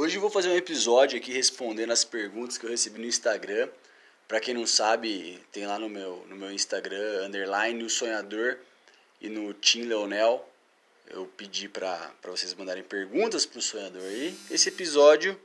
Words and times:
Hoje 0.00 0.16
eu 0.16 0.20
vou 0.22 0.30
fazer 0.30 0.48
um 0.48 0.56
episódio 0.56 1.18
aqui 1.18 1.30
respondendo 1.30 1.90
as 1.90 2.04
perguntas 2.04 2.56
que 2.56 2.64
eu 2.64 2.70
recebi 2.70 2.98
no 2.98 3.04
Instagram. 3.04 3.68
Para 4.26 4.40
quem 4.40 4.54
não 4.54 4.66
sabe, 4.66 5.38
tem 5.52 5.66
lá 5.66 5.78
no 5.78 5.90
meu, 5.90 6.24
no 6.26 6.36
meu 6.36 6.50
Instagram, 6.50 7.26
underline, 7.26 7.84
o 7.84 7.90
sonhador 7.90 8.56
e 9.20 9.28
no 9.28 9.52
Tim 9.52 9.82
Leonel. 9.82 10.50
Eu 11.06 11.26
pedi 11.36 11.68
para 11.68 12.14
vocês 12.24 12.54
mandarem 12.54 12.82
perguntas 12.82 13.44
pro 13.44 13.60
sonhador 13.60 14.00
aí. 14.00 14.34
Esse 14.50 14.70
episódio 14.70 15.38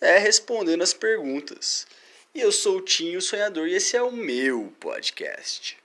é 0.00 0.16
respondendo 0.16 0.80
as 0.80 0.94
perguntas. 0.94 1.86
E 2.34 2.40
eu 2.40 2.50
sou 2.50 2.78
o 2.78 2.80
Tim, 2.80 3.16
o 3.16 3.20
sonhador, 3.20 3.68
e 3.68 3.74
esse 3.74 3.94
é 3.94 4.00
o 4.00 4.10
meu 4.10 4.72
podcast. 4.80 5.81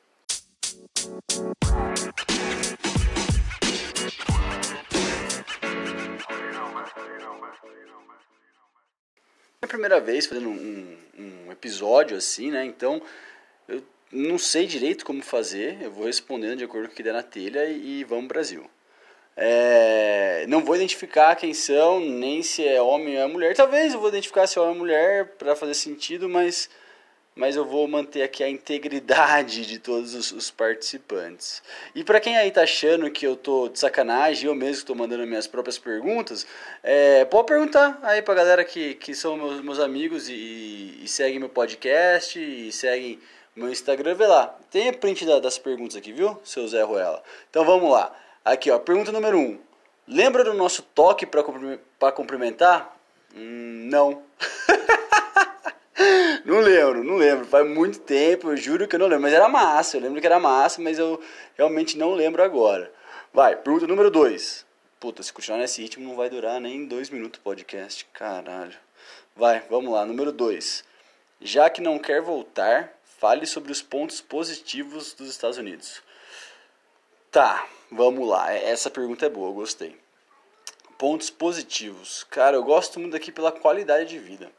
A 9.61 9.67
primeira 9.67 9.99
vez 9.99 10.27
fazendo 10.27 10.49
um, 10.49 10.97
um 11.17 11.51
episódio 11.51 12.15
assim, 12.15 12.51
né? 12.51 12.63
Então 12.65 13.01
eu 13.67 13.83
não 14.11 14.37
sei 14.37 14.67
direito 14.67 15.05
como 15.05 15.21
fazer, 15.23 15.81
eu 15.81 15.91
vou 15.91 16.05
respondendo 16.05 16.59
de 16.59 16.63
acordo 16.63 16.87
com 16.87 16.93
o 16.93 16.95
que 16.95 17.03
der 17.03 17.13
na 17.13 17.23
telha 17.23 17.65
e, 17.65 17.99
e 17.99 18.03
vamos 18.03 18.27
Brasil. 18.27 18.69
É, 19.35 20.45
não 20.47 20.63
vou 20.63 20.75
identificar 20.75 21.35
quem 21.35 21.53
são, 21.53 21.99
nem 21.99 22.41
se 22.41 22.67
é 22.67 22.81
homem 22.81 23.17
ou 23.17 23.23
é 23.23 23.27
mulher. 23.27 23.55
Talvez 23.55 23.93
eu 23.93 23.99
vou 23.99 24.09
identificar 24.09 24.47
se 24.47 24.57
é 24.57 24.61
homem 24.61 24.73
ou 24.73 24.79
mulher 24.79 25.35
para 25.37 25.55
fazer 25.55 25.73
sentido, 25.73 26.29
mas 26.29 26.69
mas 27.37 27.55
eu 27.55 27.63
vou 27.63 27.87
manter 27.87 28.23
aqui 28.23 28.43
a 28.43 28.49
integridade 28.49 29.65
de 29.65 29.77
todos 29.77 30.15
os, 30.15 30.31
os 30.31 30.51
participantes. 30.51 31.61
E 31.93 32.03
para 32.03 32.19
quem 32.19 32.35
aí 32.35 32.49
tá 32.51 32.63
achando 32.63 33.09
que 33.11 33.25
eu 33.25 33.35
tô 33.35 33.69
de 33.69 33.79
sacanagem, 33.79 34.47
eu 34.47 34.55
mesmo 34.55 34.79
estou 34.79 34.95
mandando 34.95 35.25
minhas 35.25 35.47
próprias 35.47 35.77
perguntas, 35.77 36.45
é, 36.83 37.23
pode 37.25 37.47
perguntar 37.47 37.99
aí 38.01 38.21
pra 38.21 38.33
galera 38.33 38.65
que, 38.65 38.95
que 38.95 39.13
são 39.13 39.37
meus, 39.37 39.61
meus 39.61 39.79
amigos 39.79 40.27
e, 40.27 40.99
e 41.03 41.07
seguem 41.07 41.39
meu 41.39 41.49
podcast 41.49 42.39
e 42.39 42.71
seguem 42.71 43.19
meu 43.55 43.71
Instagram, 43.71 44.15
vê 44.15 44.27
lá. 44.27 44.55
Tem 44.69 44.89
a 44.89 44.93
print 44.93 45.25
da, 45.25 45.39
das 45.39 45.57
perguntas 45.57 45.95
aqui, 45.95 46.11
viu, 46.11 46.39
seu 46.43 46.67
Zé 46.67 46.83
Ruela? 46.83 47.23
Então 47.49 47.63
vamos 47.63 47.91
lá. 47.91 48.13
Aqui, 48.43 48.69
ó, 48.71 48.79
pergunta 48.79 49.11
número 49.11 49.37
1. 49.37 49.41
Um. 49.41 49.59
Lembra 50.07 50.43
do 50.43 50.53
nosso 50.53 50.81
toque 50.81 51.25
para 51.25 52.11
cumprimentar? 52.11 52.95
Hum, 53.35 53.87
não. 53.89 54.23
Não 56.45 56.59
lembro, 56.59 57.03
não 57.03 57.15
lembro. 57.15 57.45
Faz 57.45 57.67
muito 57.67 57.99
tempo, 57.99 58.51
eu 58.51 58.57
juro 58.57 58.87
que 58.87 58.95
eu 58.95 58.99
não 58.99 59.07
lembro. 59.07 59.23
Mas 59.23 59.33
era 59.33 59.49
massa, 59.49 59.97
eu 59.97 60.01
lembro 60.01 60.21
que 60.21 60.27
era 60.27 60.39
massa, 60.39 60.81
mas 60.81 60.99
eu 60.99 61.21
realmente 61.57 61.97
não 61.97 62.13
lembro 62.13 62.43
agora. 62.43 62.91
Vai, 63.33 63.55
pergunta 63.55 63.87
número 63.87 64.11
2. 64.11 64.65
Puta, 64.99 65.21
se 65.23 65.33
continuar 65.33 65.59
nesse 65.59 65.81
ritmo 65.81 66.07
não 66.07 66.15
vai 66.15 66.29
durar 66.29 66.59
nem 66.59 66.85
dois 66.85 67.09
minutos 67.09 67.39
o 67.39 67.43
podcast. 67.43 68.05
Caralho. 68.13 68.77
Vai, 69.35 69.61
vamos 69.69 69.91
lá. 69.91 70.05
Número 70.05 70.31
2. 70.31 70.83
Já 71.41 71.69
que 71.69 71.81
não 71.81 71.99
quer 71.99 72.21
voltar, 72.21 72.93
fale 73.19 73.45
sobre 73.45 73.71
os 73.71 73.81
pontos 73.81 74.21
positivos 74.21 75.13
dos 75.13 75.29
Estados 75.29 75.57
Unidos. 75.57 76.01
Tá, 77.31 77.67
vamos 77.91 78.27
lá. 78.27 78.53
Essa 78.53 78.89
pergunta 78.89 79.25
é 79.25 79.29
boa, 79.29 79.49
eu 79.49 79.53
gostei. 79.53 79.97
Pontos 80.97 81.29
positivos. 81.29 82.23
Cara, 82.29 82.55
eu 82.55 82.63
gosto 82.63 82.99
muito 82.99 83.15
aqui 83.15 83.31
pela 83.31 83.51
qualidade 83.51 84.09
de 84.09 84.17
vida 84.17 84.51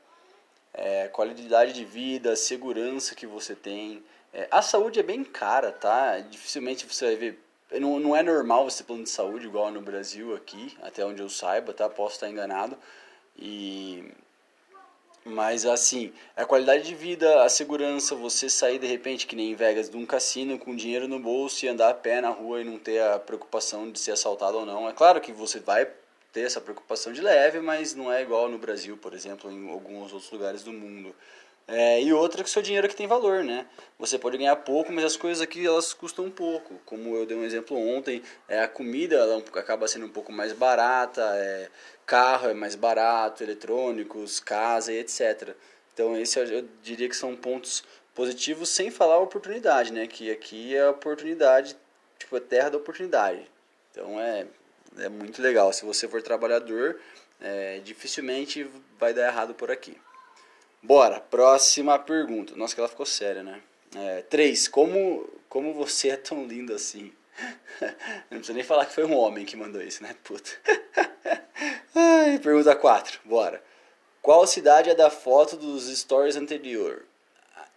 é, 0.75 1.09
qualidade 1.09 1.73
de 1.73 1.85
vida, 1.85 2.37
segurança 2.37 3.15
que 3.15 3.27
você 3.27 3.55
tem. 3.55 4.03
É, 4.33 4.49
a 4.51 4.63
saúde 4.63 5.01
é 5.01 5.03
bem 5.03 5.25
cara, 5.25 5.73
tá? 5.73 6.19
Dificilmente 6.21 6.87
você 6.87 7.07
vai 7.07 7.17
ver. 7.17 7.45
Não, 7.81 8.01
não 8.01 8.17
é 8.17 8.23
normal 8.23 8.65
você 8.65 8.79
ter 8.79 8.87
plano 8.87 9.05
de 9.05 9.11
saúde 9.11 9.47
igual 9.47 9.71
no 9.71 9.81
Brasil 9.81 10.35
aqui, 10.35 10.77
até 10.83 11.05
onde 11.05 11.21
eu 11.21 11.29
saiba, 11.29 11.75
tá? 11.75 11.89
Posso 11.89 12.15
estar 12.15 12.29
enganado. 12.29 12.77
E 13.37 14.11
mas 15.29 15.67
assim, 15.67 16.13
a 16.35 16.45
qualidade 16.45 16.85
de 16.85 16.95
vida, 16.95 17.43
a 17.45 17.49
segurança, 17.49 18.15
você 18.15 18.49
sair 18.49 18.79
de 18.79 18.87
repente, 18.87 19.27
que 19.27 19.37
nem 19.37 19.51
em 19.51 19.55
Vegas, 19.55 19.91
de 19.91 19.97
um 19.97 20.07
cassino 20.07 20.59
com 20.59 20.75
dinheiro 20.75 21.07
no 21.07 21.21
bolso 21.21 21.65
e 21.65 21.69
andar 21.69 21.91
a 21.91 21.95
pé 21.95 22.21
na 22.21 22.31
rua 22.31 22.63
e 22.63 22.65
não 22.65 22.79
ter 22.79 23.03
a 23.03 23.19
preocupação 23.19 23.91
de 23.91 23.99
ser 23.99 24.13
assaltado 24.13 24.59
ou 24.59 24.67
não. 24.67 24.89
É 24.89 24.93
claro 24.93 25.21
que 25.21 25.31
você 25.33 25.61
vai 25.61 25.87
ter 26.33 26.43
essa 26.43 26.61
preocupação 26.61 27.13
de 27.13 27.21
leve, 27.21 27.61
mas 27.61 27.95
não 27.95 28.13
é 28.13 28.23
igual 28.23 28.49
no 28.49 28.59
Brasil, 28.59 28.97
por 28.97 29.15
exemplo, 29.15 29.51
em 29.51 29.71
alguns 29.71 30.13
outros 30.13 30.31
lugares 30.31 30.63
do 30.63 30.73
mundo. 30.73 31.15
É, 31.71 32.01
e 32.01 32.13
outra 32.15 32.43
que 32.43 32.49
o 32.49 32.53
seu 32.53 32.63
dinheiro 32.63 32.87
é 32.87 32.89
que 32.89 32.97
tem 32.97 33.07
valor, 33.07 33.45
né? 33.45 33.67
Você 33.99 34.19
pode 34.19 34.39
ganhar 34.39 34.57
pouco, 34.57 34.91
mas 34.91 35.05
as 35.05 35.17
coisas 35.19 35.43
aqui 35.43 35.67
elas 35.67 35.93
custam 35.93 36.25
um 36.25 36.31
pouco. 36.31 36.81
Como 36.87 37.15
eu 37.15 37.27
dei 37.27 37.37
um 37.37 37.45
exemplo 37.45 37.77
ontem, 37.77 38.23
é, 38.49 38.63
a 38.63 38.69
comida 38.69 39.17
ela 39.17 39.45
acaba 39.55 39.87
sendo 39.87 40.07
um 40.07 40.11
pouco 40.11 40.33
mais 40.33 40.55
barata, 40.55 41.21
é, 41.35 41.69
carro 42.07 42.49
é 42.49 42.55
mais 42.55 42.75
barato, 42.75 43.43
eletrônicos, 43.43 44.41
casa 44.41 44.95
e 44.95 44.99
etc. 44.99 45.55
Então 45.93 46.17
esse 46.17 46.39
eu 46.41 46.67
diria 46.83 47.07
que 47.07 47.17
são 47.17 47.37
pontos 47.37 47.85
positivos, 48.15 48.71
sem 48.71 48.91
falar 48.91 49.17
a 49.17 49.21
oportunidade, 49.21 49.93
né? 49.93 50.07
Que 50.07 50.31
aqui 50.31 50.75
é 50.75 50.83
a 50.85 50.91
oportunidade, 50.91 51.77
tipo, 52.19 52.35
a 52.37 52.41
terra 52.41 52.71
da 52.71 52.79
oportunidade. 52.79 53.47
Então 53.91 54.19
é 54.19 54.47
é 54.99 55.09
muito 55.09 55.43
legal. 55.43 55.73
Se 55.73 55.85
você 55.85 56.09
for 56.09 56.23
trabalhador, 56.23 56.99
é, 57.41 57.81
dificilmente 57.81 58.69
vai 58.99 59.13
dar 59.13 59.29
errado 59.29 59.55
por 59.55 59.71
aqui. 59.71 59.97
Bora, 60.83 61.21
próxima 61.21 61.99
pergunta. 61.99 62.55
Nossa, 62.57 62.75
que 62.75 62.81
ela 62.81 62.89
ficou 62.89 63.07
séria, 63.07 63.43
né? 63.43 63.61
É, 63.97 64.23
três, 64.23 64.69
como, 64.69 65.29
como 65.49 65.75
você 65.75 66.11
é 66.11 66.17
tão 66.17 66.47
lindo 66.47 66.75
assim? 66.75 67.13
Não 68.31 68.39
precisa 68.39 68.53
nem 68.53 68.63
falar 68.63 68.87
que 68.87 68.95
foi 68.95 69.05
um 69.05 69.17
homem 69.17 69.45
que 69.45 69.57
mandou 69.57 69.83
isso, 69.83 70.03
né? 70.03 70.15
Puta. 70.23 70.51
Ai, 71.95 72.39
pergunta 72.39 72.75
4, 72.75 73.21
bora. 73.25 73.63
Qual 74.21 74.47
cidade 74.47 74.91
é 74.91 74.95
da 74.95 75.11
foto 75.11 75.57
dos 75.57 75.87
stories 75.99 76.37
anterior? 76.37 77.05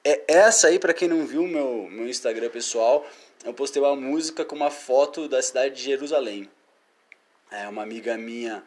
É 0.04 0.24
essa 0.28 0.68
aí, 0.68 0.80
para 0.80 0.94
quem 0.94 1.08
não 1.08 1.26
viu 1.26 1.44
meu, 1.44 1.88
meu 1.90 2.08
Instagram 2.08 2.50
pessoal, 2.50 3.06
eu 3.46 3.54
postei 3.54 3.82
uma 3.82 3.96
música 3.96 4.44
com 4.44 4.56
uma 4.56 4.72
foto 4.72 5.28
da 5.28 5.42
cidade 5.42 5.76
de 5.76 5.84
Jerusalém. 5.84 6.50
É, 7.52 7.68
uma 7.68 7.84
amiga 7.84 8.18
minha 8.18 8.64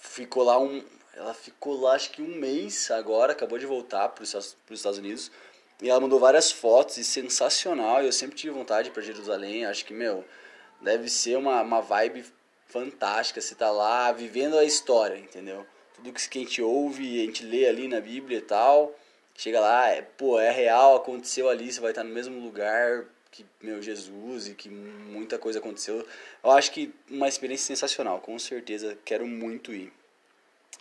ficou 0.00 0.44
lá 0.44 0.58
um. 0.58 0.82
Ela 1.14 1.34
ficou 1.34 1.78
lá 1.80 1.94
acho 1.94 2.10
que 2.12 2.22
um 2.22 2.36
mês 2.36 2.90
agora, 2.90 3.32
acabou 3.32 3.58
de 3.58 3.66
voltar 3.66 4.08
para 4.10 4.22
os 4.22 4.34
Estados 4.70 4.98
Unidos. 4.98 5.30
E 5.82 5.90
ela 5.90 6.00
mandou 6.00 6.20
várias 6.20 6.52
fotos 6.52 6.96
e 6.98 7.04
sensacional. 7.04 8.02
Eu 8.02 8.12
sempre 8.12 8.36
tive 8.36 8.52
vontade 8.52 8.90
para 8.90 9.02
Jerusalém. 9.02 9.66
Acho 9.66 9.84
que, 9.84 9.92
meu, 9.92 10.24
deve 10.80 11.08
ser 11.08 11.36
uma, 11.36 11.60
uma 11.62 11.80
vibe 11.80 12.24
fantástica. 12.66 13.40
Você 13.40 13.54
tá 13.54 13.70
lá 13.70 14.12
vivendo 14.12 14.58
a 14.58 14.64
história, 14.64 15.18
entendeu? 15.18 15.66
Tudo 15.94 16.12
que 16.12 16.38
a 16.38 16.42
gente 16.42 16.62
ouve, 16.62 17.20
a 17.20 17.26
gente 17.26 17.44
lê 17.44 17.66
ali 17.66 17.88
na 17.88 18.00
Bíblia 18.00 18.38
e 18.38 18.42
tal. 18.42 18.94
Chega 19.34 19.58
lá, 19.58 19.88
é, 19.88 20.02
pô, 20.02 20.38
é 20.38 20.50
real, 20.50 20.96
aconteceu 20.96 21.48
ali, 21.48 21.72
você 21.72 21.80
vai 21.80 21.92
estar 21.92 22.04
no 22.04 22.12
mesmo 22.12 22.38
lugar, 22.40 23.06
que 23.30 23.46
meu 23.62 23.80
Jesus 23.80 24.48
e 24.48 24.54
que 24.54 24.68
muita 24.68 25.38
coisa 25.38 25.58
aconteceu. 25.58 26.06
Eu 26.42 26.50
acho 26.50 26.72
que 26.72 26.92
uma 27.08 27.28
experiência 27.28 27.66
sensacional, 27.66 28.20
com 28.20 28.38
certeza 28.38 28.98
quero 29.04 29.26
muito 29.26 29.72
ir. 29.72 29.92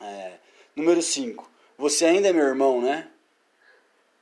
É, 0.02 0.38
número 0.76 1.02
5. 1.02 1.50
Você 1.78 2.06
ainda 2.06 2.30
é 2.30 2.34
meu 2.34 2.46
irmão, 2.46 2.82
né? 2.82 3.10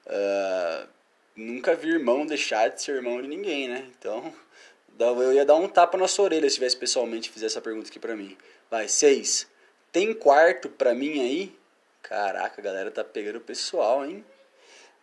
Uh, 0.05 0.87
nunca 1.35 1.75
vi 1.75 1.89
irmão 1.89 2.25
deixar 2.25 2.69
de 2.69 2.81
ser 2.81 2.95
irmão 2.95 3.21
de 3.21 3.27
ninguém, 3.27 3.67
né? 3.67 3.89
Então, 3.97 4.33
eu 4.99 5.33
ia 5.33 5.45
dar 5.45 5.55
um 5.55 5.67
tapa 5.67 5.97
na 5.97 6.07
sua 6.07 6.25
orelha 6.25 6.49
se 6.49 6.55
tivesse 6.55 6.77
pessoalmente 6.77 7.29
fizer 7.29 7.47
essa 7.47 7.61
pergunta 7.61 7.89
aqui 7.89 7.99
pra 7.99 8.15
mim. 8.15 8.37
Vai, 8.69 8.87
6. 8.87 9.47
Tem 9.91 10.13
quarto 10.13 10.69
pra 10.69 10.93
mim 10.93 11.21
aí? 11.21 11.57
Caraca, 12.01 12.61
a 12.61 12.63
galera 12.63 12.91
tá 12.91 13.03
pegando 13.03 13.37
o 13.37 13.41
pessoal, 13.41 14.05
hein? 14.05 14.23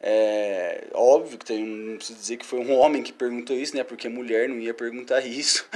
É 0.06 0.86
óbvio 0.92 1.38
que 1.38 1.46
tem, 1.46 1.64
não 1.64 1.96
preciso 1.96 2.18
dizer 2.18 2.36
que 2.36 2.44
foi 2.44 2.58
um 2.58 2.74
homem 2.74 3.02
que 3.02 3.10
perguntou 3.10 3.56
isso, 3.56 3.74
né? 3.74 3.82
Porque 3.82 4.06
mulher 4.06 4.50
não 4.50 4.58
ia 4.58 4.74
perguntar 4.74 5.20
isso. 5.26 5.66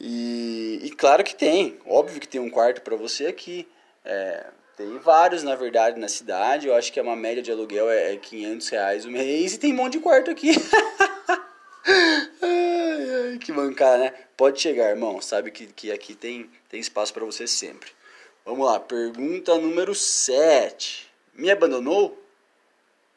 e, 0.00 0.80
e, 0.84 0.90
claro 0.92 1.22
que 1.22 1.34
tem, 1.34 1.76
óbvio 1.84 2.18
que 2.18 2.26
tem 2.26 2.40
um 2.40 2.48
quarto 2.48 2.80
para 2.80 2.96
você 2.96 3.26
aqui. 3.26 3.68
É, 4.06 4.46
tem 4.74 4.98
vários, 5.00 5.42
na 5.42 5.54
verdade, 5.54 6.00
na 6.00 6.08
cidade. 6.08 6.66
Eu 6.66 6.74
acho 6.74 6.90
que 6.90 6.98
é 6.98 7.02
uma 7.02 7.14
média 7.14 7.42
de 7.42 7.52
aluguel 7.52 7.90
é, 7.90 8.14
é 8.14 8.16
500 8.16 8.68
reais 8.70 9.04
o 9.04 9.10
mês 9.10 9.52
e 9.52 9.58
tem 9.58 9.74
um 9.74 9.76
monte 9.76 9.92
de 9.92 10.00
quarto 10.00 10.30
aqui. 10.30 10.52
ai, 12.40 13.32
ai, 13.32 13.38
que 13.38 13.52
mancada, 13.52 13.98
né? 13.98 14.14
Pode 14.34 14.58
chegar, 14.58 14.88
irmão. 14.88 15.20
Sabe 15.20 15.50
que, 15.50 15.66
que 15.66 15.92
aqui 15.92 16.14
tem, 16.14 16.48
tem 16.70 16.80
espaço 16.80 17.12
para 17.12 17.26
você 17.26 17.46
sempre. 17.46 17.90
Vamos 18.46 18.64
lá, 18.64 18.80
pergunta 18.80 19.58
número 19.58 19.94
7. 19.94 21.06
Me 21.34 21.50
abandonou? 21.50 22.19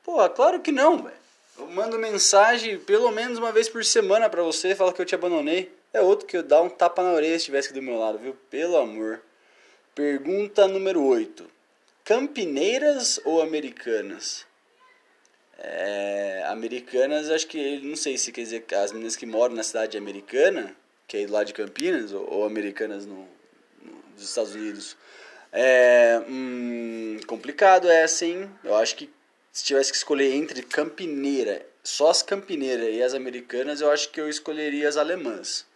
Pô, 0.04 0.30
claro 0.30 0.60
que 0.60 0.72
não, 0.72 1.02
velho. 1.02 1.16
Eu 1.58 1.68
mando 1.68 1.98
mensagem 1.98 2.78
pelo 2.80 3.12
menos 3.12 3.38
uma 3.38 3.52
vez 3.52 3.70
por 3.70 3.86
semana 3.86 4.30
para 4.30 4.44
você, 4.44 4.76
fala 4.76 4.92
que 4.92 5.02
eu 5.02 5.06
te 5.06 5.16
abandonei. 5.16 5.72
É 5.94 6.02
outro 6.02 6.26
que 6.26 6.36
eu 6.36 6.44
dar 6.44 6.62
um 6.62 6.70
tapa 6.70 7.04
na 7.04 7.14
orelha 7.14 7.32
se 7.34 7.38
estivesse 7.38 7.70
aqui 7.70 7.80
do 7.80 7.84
meu 7.84 7.98
lado, 7.98 8.18
viu? 8.18 8.36
Pelo 8.50 8.78
amor. 8.78 9.22
Pergunta 9.94 10.68
número 10.68 11.04
8. 11.04 11.48
Campineiras 12.04 13.20
ou 13.24 13.42
americanas? 13.42 14.46
É, 15.58 16.44
americanas, 16.48 17.30
acho 17.30 17.48
que, 17.48 17.80
não 17.82 17.96
sei 17.96 18.18
se 18.18 18.32
quer 18.32 18.42
dizer 18.42 18.66
as 18.76 18.92
meninas 18.92 19.16
que 19.16 19.26
moram 19.26 19.56
na 19.56 19.64
cidade 19.64 19.98
americana, 19.98 20.76
que 21.08 21.18
é 21.18 21.28
lá 21.28 21.44
de 21.44 21.54
Campinas, 21.54 22.12
ou, 22.12 22.28
ou 22.30 22.46
americanas 22.46 23.06
no, 23.06 23.28
no, 23.82 24.04
nos 24.14 24.24
Estados 24.24 24.56
Unidos. 24.56 24.98
É, 25.52 25.94
É, 26.14 26.22
hum, 26.28 27.20
complicado 27.28 27.90
essa, 27.90 28.26
hein? 28.26 28.50
Eu 28.64 28.76
acho 28.76 28.96
que 28.96 29.10
se 29.54 29.64
tivesse 29.64 29.92
que 29.92 29.98
escolher 29.98 30.34
entre 30.34 30.64
Campineira, 30.64 31.64
só 31.84 32.10
as 32.10 32.24
Campineiras 32.24 32.90
e 32.92 33.04
as 33.04 33.14
americanas, 33.14 33.82
eu 33.82 33.92
acho 33.92 34.10
que 34.10 34.20
eu 34.20 34.28
escolheria 34.28 34.90
as 34.90 34.98
alemãs. 34.98 35.72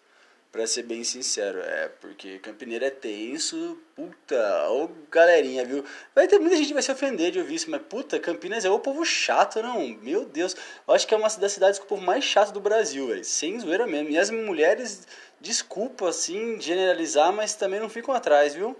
Pra 0.51 0.65
ser 0.65 0.81
bem 0.81 1.03
sincero, 1.03 1.59
é, 1.59 1.87
porque 2.01 2.39
Campineira 2.39 2.87
é 2.87 2.89
tenso, 2.89 3.77
puta, 3.95 4.69
ô 4.69 4.89
galerinha, 5.11 5.63
viu? 5.63 5.85
Vai 6.15 6.27
ter 6.27 6.39
muita 6.39 6.55
gente 6.55 6.69
que 6.69 6.73
vai 6.73 6.81
se 6.81 6.91
ofender 6.91 7.31
de 7.31 7.39
ouvir 7.39 7.53
isso, 7.53 7.69
mas 7.69 7.81
puta, 7.87 8.17
Campinas 8.17 8.65
é 8.65 8.69
o 8.69 8.79
povo 8.79 9.05
chato, 9.05 9.61
não, 9.61 9.87
meu 10.01 10.25
Deus. 10.25 10.55
Eu 10.87 10.93
acho 10.95 11.05
que 11.05 11.13
é 11.13 11.17
uma 11.17 11.29
das 11.29 11.51
cidades 11.51 11.77
com 11.77 11.85
o 11.85 11.89
povo 11.89 12.01
mais 12.01 12.23
chato 12.23 12.51
do 12.51 12.59
Brasil, 12.59 13.07
velho, 13.07 13.23
sem 13.23 13.59
zoeira 13.59 13.85
mesmo. 13.85 14.09
E 14.09 14.17
as 14.17 14.31
mulheres, 14.31 15.05
desculpa, 15.39 16.09
assim, 16.09 16.59
generalizar, 16.59 17.31
mas 17.31 17.53
também 17.53 17.79
não 17.79 17.89
ficam 17.89 18.15
atrás, 18.15 18.55
viu? 18.55 18.75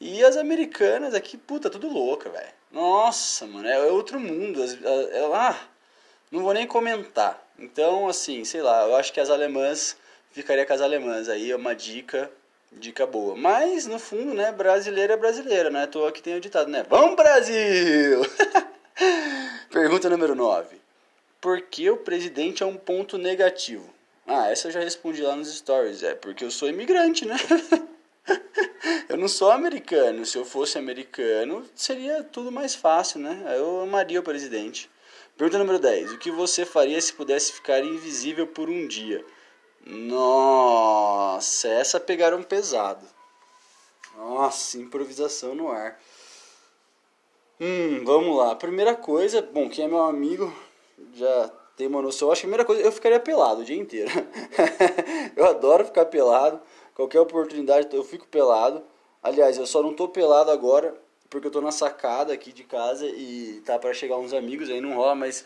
E 0.00 0.24
as 0.24 0.36
americanas 0.36 1.12
aqui, 1.14 1.36
puta, 1.36 1.68
tudo 1.68 1.88
louca, 1.88 2.30
velho. 2.30 2.48
Nossa, 2.70 3.46
mano, 3.46 3.68
é 3.68 3.78
outro 3.86 4.20
mundo. 4.20 4.62
É, 4.62 5.24
ah, 5.34 5.58
não 6.30 6.42
vou 6.42 6.52
nem 6.52 6.66
comentar. 6.66 7.42
Então, 7.58 8.08
assim, 8.08 8.44
sei 8.44 8.62
lá, 8.62 8.84
eu 8.84 8.94
acho 8.94 9.12
que 9.12 9.20
as 9.20 9.30
alemãs 9.30 9.96
ficaria 10.30 10.64
com 10.64 10.72
as 10.72 10.80
alemãs. 10.80 11.28
Aí 11.28 11.50
é 11.50 11.56
uma 11.56 11.74
dica, 11.74 12.30
dica 12.70 13.06
boa. 13.06 13.34
Mas, 13.34 13.86
no 13.86 13.98
fundo, 13.98 14.34
né, 14.34 14.52
brasileiro 14.52 15.12
é 15.12 15.16
brasileiro, 15.16 15.70
né? 15.70 15.86
Tô 15.86 16.06
aqui 16.06 16.22
tem 16.22 16.36
o 16.36 16.40
ditado, 16.40 16.70
né? 16.70 16.84
Vamos, 16.88 17.16
Brasil! 17.16 18.20
Pergunta 19.70 20.08
número 20.08 20.34
9. 20.34 20.76
Por 21.40 21.60
que 21.62 21.90
o 21.90 21.96
presidente 21.96 22.62
é 22.62 22.66
um 22.66 22.76
ponto 22.76 23.18
negativo? 23.18 23.92
Ah, 24.26 24.50
essa 24.50 24.68
eu 24.68 24.72
já 24.72 24.80
respondi 24.80 25.22
lá 25.22 25.34
nos 25.34 25.52
stories. 25.52 26.02
É 26.02 26.14
porque 26.14 26.44
eu 26.44 26.50
sou 26.50 26.68
imigrante, 26.68 27.24
né? 27.24 27.36
eu 29.08 29.16
não 29.16 29.28
sou 29.28 29.50
americano. 29.50 30.24
Se 30.24 30.36
eu 30.36 30.44
fosse 30.44 30.78
americano, 30.78 31.64
seria 31.74 32.22
tudo 32.22 32.52
mais 32.52 32.74
fácil, 32.74 33.20
né? 33.20 33.54
Eu 33.56 33.80
amaria 33.82 34.20
o 34.20 34.22
presidente. 34.22 34.90
Pergunta 35.36 35.58
número 35.58 35.78
10. 35.78 36.12
O 36.12 36.18
que 36.18 36.30
você 36.30 36.64
faria 36.64 37.00
se 37.00 37.12
pudesse 37.12 37.52
ficar 37.52 37.84
invisível 37.84 38.46
por 38.46 38.68
um 38.68 38.86
dia? 38.86 39.24
Nossa, 39.86 41.68
essa 41.68 42.00
pegaram 42.00 42.42
pesado. 42.42 43.06
Nossa, 44.16 44.78
improvisação 44.78 45.54
no 45.54 45.70
ar. 45.70 45.98
Hum, 47.60 48.02
vamos 48.04 48.36
lá. 48.36 48.54
Primeira 48.54 48.94
coisa, 48.94 49.40
bom, 49.40 49.68
quem 49.68 49.84
é 49.84 49.88
meu 49.88 50.02
amigo 50.02 50.52
já 51.14 51.50
tem 51.76 51.86
uma 51.86 52.02
noção. 52.02 52.28
Eu 52.28 52.32
acho 52.32 52.40
que 52.40 52.46
a 52.46 52.48
primeira 52.48 52.64
coisa, 52.64 52.82
eu 52.82 52.92
ficaria 52.92 53.20
pelado 53.20 53.60
o 53.60 53.64
dia 53.64 53.76
inteiro. 53.76 54.10
eu 55.36 55.46
adoro 55.46 55.84
ficar 55.84 56.06
pelado. 56.06 56.60
Qualquer 56.98 57.20
oportunidade 57.20 57.94
eu 57.94 58.02
fico 58.02 58.26
pelado. 58.26 58.82
Aliás, 59.22 59.56
eu 59.56 59.64
só 59.66 59.80
não 59.80 59.94
tô 59.94 60.08
pelado 60.08 60.50
agora 60.50 60.92
porque 61.30 61.46
eu 61.46 61.50
tô 61.50 61.60
na 61.60 61.70
sacada 61.70 62.32
aqui 62.32 62.52
de 62.52 62.64
casa 62.64 63.06
e 63.06 63.62
tá 63.64 63.78
para 63.78 63.94
chegar 63.94 64.16
uns 64.16 64.32
amigos 64.32 64.68
aí 64.68 64.80
não 64.80 64.94
rola, 64.94 65.14
mas 65.14 65.44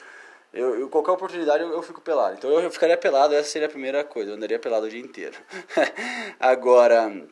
eu, 0.50 0.80
eu, 0.80 0.88
qualquer 0.88 1.10
oportunidade 1.10 1.62
eu, 1.62 1.70
eu, 1.70 1.82
fico 1.82 2.00
pelado. 2.00 2.36
Então 2.38 2.50
eu 2.50 2.70
ficaria 2.70 2.96
pelado, 2.96 3.34
essa 3.34 3.50
seria 3.50 3.68
a 3.68 3.70
primeira 3.70 4.02
coisa. 4.02 4.30
Eu 4.30 4.36
andaria 4.36 4.58
pelado 4.58 4.86
o 4.86 4.88
dia 4.88 4.98
inteiro. 4.98 5.36
Agora, 6.40 7.22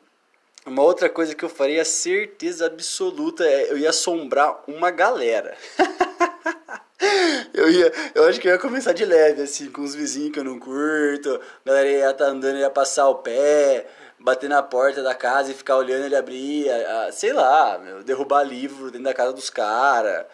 uma 0.66 0.82
outra 0.82 1.08
coisa 1.08 1.34
que 1.34 1.42
eu 1.42 1.48
faria, 1.48 1.82
certeza 1.82 2.66
absoluta, 2.66 3.42
é 3.42 3.72
eu 3.72 3.78
ia 3.78 3.88
assombrar 3.88 4.62
uma 4.66 4.90
galera. 4.90 5.56
eu 7.54 7.70
ia, 7.70 7.90
eu 8.14 8.24
acho 8.24 8.38
que 8.38 8.48
eu 8.48 8.52
ia 8.52 8.58
começar 8.58 8.92
de 8.92 9.06
leve, 9.06 9.40
assim, 9.40 9.70
com 9.70 9.80
os 9.80 9.94
vizinhos 9.94 10.32
que 10.32 10.40
eu 10.40 10.44
não 10.44 10.58
curto. 10.58 11.40
A 11.64 11.68
galera 11.68 11.88
ia 11.88 12.10
estar 12.10 12.26
tá 12.26 12.30
andando, 12.30 12.58
ia 12.58 12.68
passar 12.68 13.08
o 13.08 13.14
pé, 13.14 13.86
bater 14.20 14.48
na 14.48 14.62
porta 14.62 15.02
da 15.02 15.14
casa 15.14 15.50
e 15.50 15.54
ficar 15.54 15.76
olhando 15.76 16.04
ele 16.04 16.16
abrir, 16.16 16.66
sei 17.12 17.32
lá, 17.32 17.78
meu, 17.78 18.02
derrubar 18.02 18.42
livro 18.42 18.90
dentro 18.90 19.04
da 19.04 19.14
casa 19.14 19.32
dos 19.32 19.50
caras. 19.50 20.26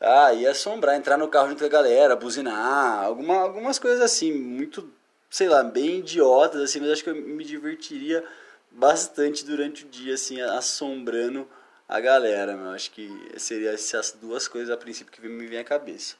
Ah, 0.00 0.32
ia 0.32 0.50
assombrar, 0.50 0.96
entrar 0.96 1.16
no 1.16 1.28
carro 1.28 1.48
junto 1.48 1.60
com 1.60 1.64
a 1.66 1.68
galera, 1.68 2.16
buzinar, 2.16 3.04
alguma, 3.04 3.40
algumas 3.40 3.78
coisas 3.78 4.00
assim, 4.00 4.32
muito, 4.32 4.90
sei 5.30 5.48
lá, 5.48 5.62
bem 5.62 5.98
idiotas, 5.98 6.60
assim, 6.60 6.80
mas 6.80 6.90
acho 6.90 7.04
que 7.04 7.10
eu 7.10 7.14
me 7.14 7.44
divertiria 7.44 8.24
bastante 8.70 9.44
durante 9.44 9.84
o 9.84 9.88
dia, 9.88 10.14
assim, 10.14 10.40
assombrando 10.40 11.48
a 11.88 12.00
galera, 12.00 12.56
meu. 12.56 12.70
Acho 12.70 12.90
que 12.90 13.10
seriam 13.38 13.72
essas 13.72 14.12
duas 14.12 14.46
coisas 14.48 14.70
a 14.70 14.76
princípio 14.76 15.12
que 15.12 15.26
me 15.26 15.46
vem 15.46 15.58
à 15.58 15.64
cabeça. 15.64 16.16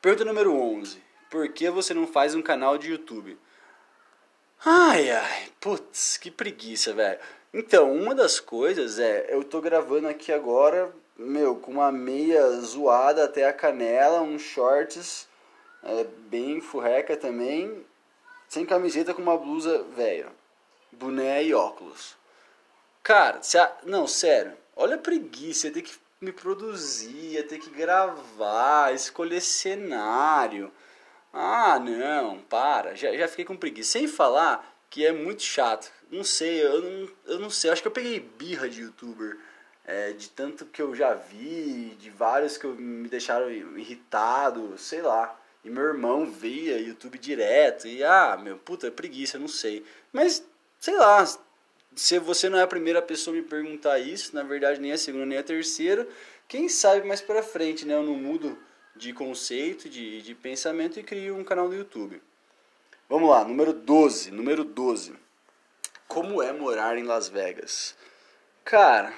Pergunta 0.00 0.24
número 0.24 0.54
11. 0.54 1.02
Por 1.30 1.48
que 1.48 1.68
você 1.70 1.92
não 1.92 2.06
faz 2.06 2.34
um 2.34 2.42
canal 2.42 2.78
de 2.78 2.90
YouTube? 2.90 3.38
Ai, 4.64 5.10
ai, 5.10 5.48
putz, 5.60 6.16
que 6.16 6.30
preguiça, 6.30 6.92
velho. 6.92 7.18
Então, 7.52 7.92
uma 7.92 8.14
das 8.14 8.38
coisas 8.38 8.98
é, 8.98 9.26
eu 9.34 9.42
tô 9.42 9.60
gravando 9.60 10.06
aqui 10.06 10.32
agora 10.32 10.92
meu, 11.16 11.56
com 11.56 11.72
uma 11.72 11.90
meia 11.92 12.48
zoada 12.60 13.24
até 13.24 13.46
a 13.46 13.52
canela, 13.52 14.20
uns 14.20 14.42
shorts 14.42 15.28
é, 15.82 16.04
bem 16.28 16.60
furreca 16.60 17.16
também, 17.16 17.84
sem 18.48 18.64
camiseta 18.64 19.12
com 19.12 19.22
uma 19.22 19.36
blusa 19.36 19.82
velha, 19.96 20.28
boné 20.92 21.44
e 21.44 21.54
óculos. 21.54 22.16
Cara, 23.02 23.42
se 23.42 23.58
a... 23.58 23.76
não, 23.84 24.06
sério, 24.06 24.52
olha 24.76 24.94
a 24.94 24.98
preguiça, 24.98 25.66
ia 25.66 25.72
ter 25.72 25.82
que 25.82 25.94
me 26.20 26.32
produzir, 26.32 27.32
ia 27.32 27.42
ter 27.42 27.58
que 27.58 27.70
gravar, 27.70 28.94
escolher 28.94 29.40
cenário. 29.40 30.72
Ah, 31.32 31.78
não, 31.78 32.40
para, 32.40 32.94
já, 32.94 33.12
já 33.16 33.26
fiquei 33.28 33.44
com 33.44 33.56
preguiça. 33.56 33.92
Sem 33.92 34.06
falar 34.06 34.70
que 34.90 35.06
é 35.06 35.12
muito 35.12 35.42
chato. 35.42 35.90
Não 36.10 36.22
sei, 36.22 36.62
eu 36.62 36.82
não, 36.82 37.08
eu 37.26 37.38
não 37.38 37.50
sei, 37.50 37.70
acho 37.70 37.80
que 37.80 37.88
eu 37.88 37.92
peguei 37.92 38.20
birra 38.20 38.68
de 38.68 38.82
youtuber 38.82 39.38
é, 39.84 40.12
de 40.12 40.30
tanto 40.30 40.66
que 40.66 40.80
eu 40.80 40.94
já 40.94 41.14
vi, 41.14 41.96
de 41.98 42.10
vários 42.10 42.56
que 42.56 42.66
me 42.66 43.08
deixaram 43.08 43.50
irritado, 43.50 44.76
sei 44.78 45.02
lá. 45.02 45.38
E 45.64 45.70
meu 45.70 45.84
irmão 45.84 46.26
via 46.26 46.78
YouTube 46.80 47.18
direto 47.18 47.86
e, 47.86 48.02
ah, 48.04 48.38
meu, 48.42 48.58
puta, 48.58 48.88
é 48.88 48.90
preguiça, 48.90 49.38
não 49.38 49.48
sei. 49.48 49.84
Mas, 50.12 50.44
sei 50.80 50.94
lá, 50.96 51.24
se 51.94 52.18
você 52.18 52.48
não 52.48 52.58
é 52.58 52.62
a 52.62 52.66
primeira 52.66 53.00
pessoa 53.02 53.36
a 53.36 53.40
me 53.40 53.46
perguntar 53.46 53.98
isso, 53.98 54.34
na 54.34 54.42
verdade 54.42 54.80
nem 54.80 54.92
a 54.92 54.98
segunda 54.98 55.26
nem 55.26 55.38
a 55.38 55.42
terceira, 55.42 56.06
quem 56.48 56.68
sabe 56.68 57.06
mais 57.06 57.20
pra 57.20 57.42
frente, 57.42 57.86
né, 57.86 57.94
eu 57.94 58.02
não 58.02 58.14
mudo 58.14 58.58
de 58.94 59.12
conceito, 59.12 59.88
de, 59.88 60.22
de 60.22 60.34
pensamento 60.34 60.98
e 60.98 61.02
crio 61.02 61.36
um 61.36 61.44
canal 61.44 61.68
no 61.68 61.74
YouTube. 61.74 62.22
Vamos 63.08 63.30
lá, 63.30 63.44
número 63.44 63.72
12, 63.72 64.30
número 64.30 64.64
12. 64.64 65.14
Como 66.08 66.42
é 66.42 66.52
morar 66.52 66.96
em 66.96 67.04
Las 67.04 67.28
Vegas? 67.28 67.94
Cara, 68.64 69.12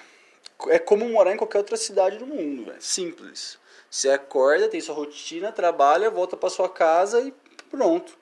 é 0.69 0.79
como 0.79 1.09
morar 1.09 1.33
em 1.33 1.37
qualquer 1.37 1.59
outra 1.59 1.77
cidade 1.77 2.19
do 2.19 2.27
mundo, 2.27 2.65
véio. 2.67 2.81
simples. 2.81 3.59
Você 3.91 4.11
acorda, 4.11 4.69
tem 4.69 4.81
sua 4.81 4.95
rotina, 4.95 5.53
trabalha, 5.53 6.11
volta 6.11 6.37
para 6.37 6.51
sua 6.51 6.69
casa 6.69 7.21
e 7.21 7.33
pronto. 7.71 8.19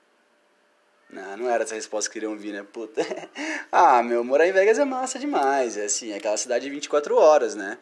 Não, 1.08 1.36
não 1.36 1.50
era 1.50 1.64
essa 1.64 1.74
resposta 1.74 2.08
que 2.10 2.14
queriam 2.14 2.32
ouvir, 2.32 2.52
né? 2.52 2.62
Puta. 2.62 3.02
ah, 3.70 4.02
meu, 4.02 4.24
morar 4.24 4.46
em 4.46 4.52
Vegas 4.52 4.78
é 4.78 4.84
massa 4.84 5.18
demais. 5.18 5.76
É 5.76 5.84
assim, 5.84 6.12
é 6.12 6.16
aquela 6.16 6.36
cidade 6.36 6.64
de 6.64 6.70
24 6.70 7.16
horas, 7.16 7.54
né? 7.54 7.78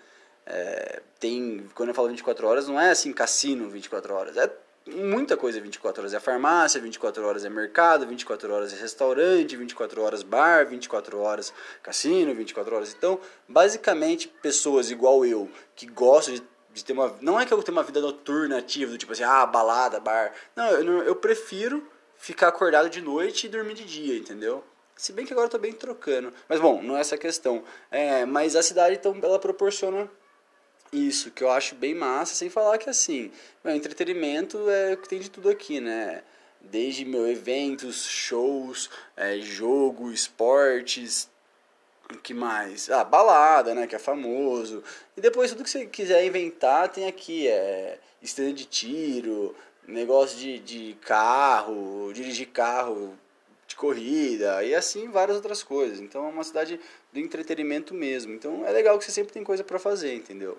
É, 0.47 1.03
tem, 1.19 1.69
quando 1.75 1.91
eu 1.91 1.95
falo 1.95 2.09
24 2.09 2.47
horas, 2.47 2.69
não 2.69 2.81
é 2.81 2.91
assim 2.91 3.13
cassino 3.13 3.69
24 3.69 4.15
horas. 4.15 4.37
É 4.37 4.51
muita 4.87 5.37
coisa 5.37 5.61
24 5.61 6.03
horas 6.03 6.15
é 6.15 6.21
farmácia, 6.21 6.81
24 6.81 7.25
horas 7.25 7.45
é 7.45 7.51
mercado, 7.51 8.07
24 8.07 8.53
horas 8.53 8.73
é 8.73 8.77
restaurante, 8.77 9.57
24 9.57 10.03
horas 10.03 10.23
bar, 10.23 10.67
24 10.67 11.19
horas 11.19 11.53
cassino, 11.83 12.35
24 12.35 12.75
horas. 12.75 12.95
Então, 12.97 13.21
basicamente, 13.49 14.29
pessoas 14.43 14.91
igual 14.91 15.25
eu, 15.25 15.49
que 15.77 15.87
gostam 15.87 16.35
de, 16.35 16.43
de 16.73 16.85
ter 16.85 16.93
uma. 16.93 17.15
Não 17.21 17.39
é 17.39 17.47
que 17.47 17.53
eu 17.53 17.63
tenho 17.63 17.77
uma 17.77 17.85
vida 17.85 18.01
noturna 18.01 18.59
ativa, 18.59 18.93
do 18.93 18.99
tipo 18.99 19.13
assim, 19.13 19.23
ah, 19.23 19.47
balada, 19.47 20.01
bar. 20.01 20.33
Não, 20.57 20.71
eu, 20.71 21.03
eu 21.03 21.17
prefiro 21.17 21.87
ficar 22.17 22.49
acordado 22.49 22.91
de 22.91 23.01
noite 23.01 23.47
e 23.47 23.49
dormir 23.49 23.75
de 23.75 23.85
dia, 23.85 24.17
entendeu? 24.17 24.65
Se 24.95 25.15
bem 25.15 25.25
que 25.25 25.33
agora 25.33 25.47
eu 25.47 25.51
tô 25.51 25.59
bem 25.59 25.73
trocando. 25.73 26.31
Mas 26.47 26.61
bom, 26.61 26.83
não 26.83 26.95
é 26.97 27.01
essa 27.01 27.15
a 27.15 27.19
questão. 27.19 27.65
É, 27.91 28.27
mas 28.27 28.55
a 28.55 28.63
cidade, 28.63 28.97
então, 28.97 29.17
ela 29.23 29.39
proporciona 29.39 30.11
isso, 30.93 31.31
que 31.31 31.45
eu 31.45 31.51
acho 31.51 31.75
bem 31.75 31.95
massa, 31.95 32.35
sem 32.35 32.51
falar 32.51 32.79
que 32.79 32.91
assim, 32.91 33.31
meu, 33.65 33.75
entretenimento 33.75 34.69
é 34.69 34.95
o 34.95 34.97
que 34.97 35.09
tem 35.09 35.21
de 35.21 35.31
tudo 35.31 35.49
aqui, 35.49 35.81
né? 35.81 36.23
Desde 36.61 37.05
meu 37.05 37.27
eventos, 37.29 38.07
shows, 38.07 38.91
é, 39.17 39.39
jogo, 39.39 40.11
esportes, 40.13 41.29
o 42.13 42.19
que 42.19 42.35
mais? 42.35 42.91
Ah, 42.91 43.05
balada, 43.05 43.75
né? 43.75 43.87
Que 43.87 43.97
é 43.97 43.99
famoso. 43.99 44.83
E 45.17 45.21
depois 45.21 45.51
tudo 45.51 45.65
que 45.65 45.71
você 45.71 45.87
quiser 45.87 46.25
inventar 46.25 46.89
tem 46.89 47.07
aqui. 47.07 47.49
É 47.49 47.99
stand 48.23 48.53
de 48.53 48.67
tiro, 48.67 49.55
negócio 49.87 50.39
de, 50.39 50.59
de 50.59 50.97
carro, 51.01 52.13
dirigir 52.13 52.49
carro 52.49 53.19
de 53.67 53.77
corrida 53.77 54.63
e 54.65 54.75
assim 54.75 55.09
várias 55.09 55.37
outras 55.37 55.63
coisas. 55.63 56.01
Então 56.01 56.27
é 56.27 56.29
uma 56.29 56.45
cidade 56.45 56.81
do 57.13 57.19
entretenimento 57.19 57.95
mesmo. 57.95 58.33
Então 58.33 58.67
é 58.67 58.71
legal 58.71 58.99
que 58.99 59.05
você 59.05 59.13
sempre 59.13 59.33
tem 59.33 59.45
coisa 59.45 59.65
para 59.65 59.79
fazer, 59.79 60.15
entendeu? 60.15 60.59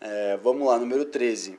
É, 0.00 0.36
vamos 0.36 0.66
lá, 0.66 0.78
número 0.78 1.04
13. 1.04 1.58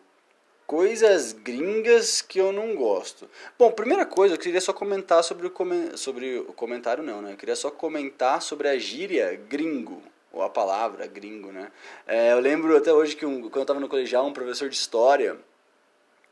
Coisas 0.65 1.31
gringas 1.31 2.21
que 2.21 2.39
eu 2.39 2.51
não 2.51 2.75
gosto. 2.75 3.29
Bom, 3.57 3.71
primeira 3.71 4.05
coisa, 4.05 4.35
eu 4.35 4.39
queria 4.39 4.59
só 4.59 4.73
comentar 4.73 5.23
sobre 5.23 5.47
o, 5.47 5.97
sobre 5.97 6.39
o 6.39 6.53
comentário, 6.53 7.03
não, 7.03 7.21
né? 7.21 7.33
Eu 7.33 7.37
queria 7.37 7.55
só 7.55 7.71
comentar 7.71 8.41
sobre 8.41 8.67
a 8.67 8.77
gíria 8.77 9.39
gringo. 9.47 10.01
ou 10.31 10.43
a 10.43 10.49
palavra 10.49 11.07
gringo, 11.07 11.51
né? 11.51 11.71
É, 12.05 12.33
eu 12.33 12.39
lembro 12.39 12.75
até 12.75 12.91
hoje 12.93 13.15
que 13.15 13.25
um, 13.25 13.41
quando 13.43 13.55
eu 13.55 13.61
estava 13.61 13.79
no 13.79 13.87
colegial, 13.87 14.27
um 14.27 14.33
professor 14.33 14.69
de 14.69 14.75
história, 14.75 15.37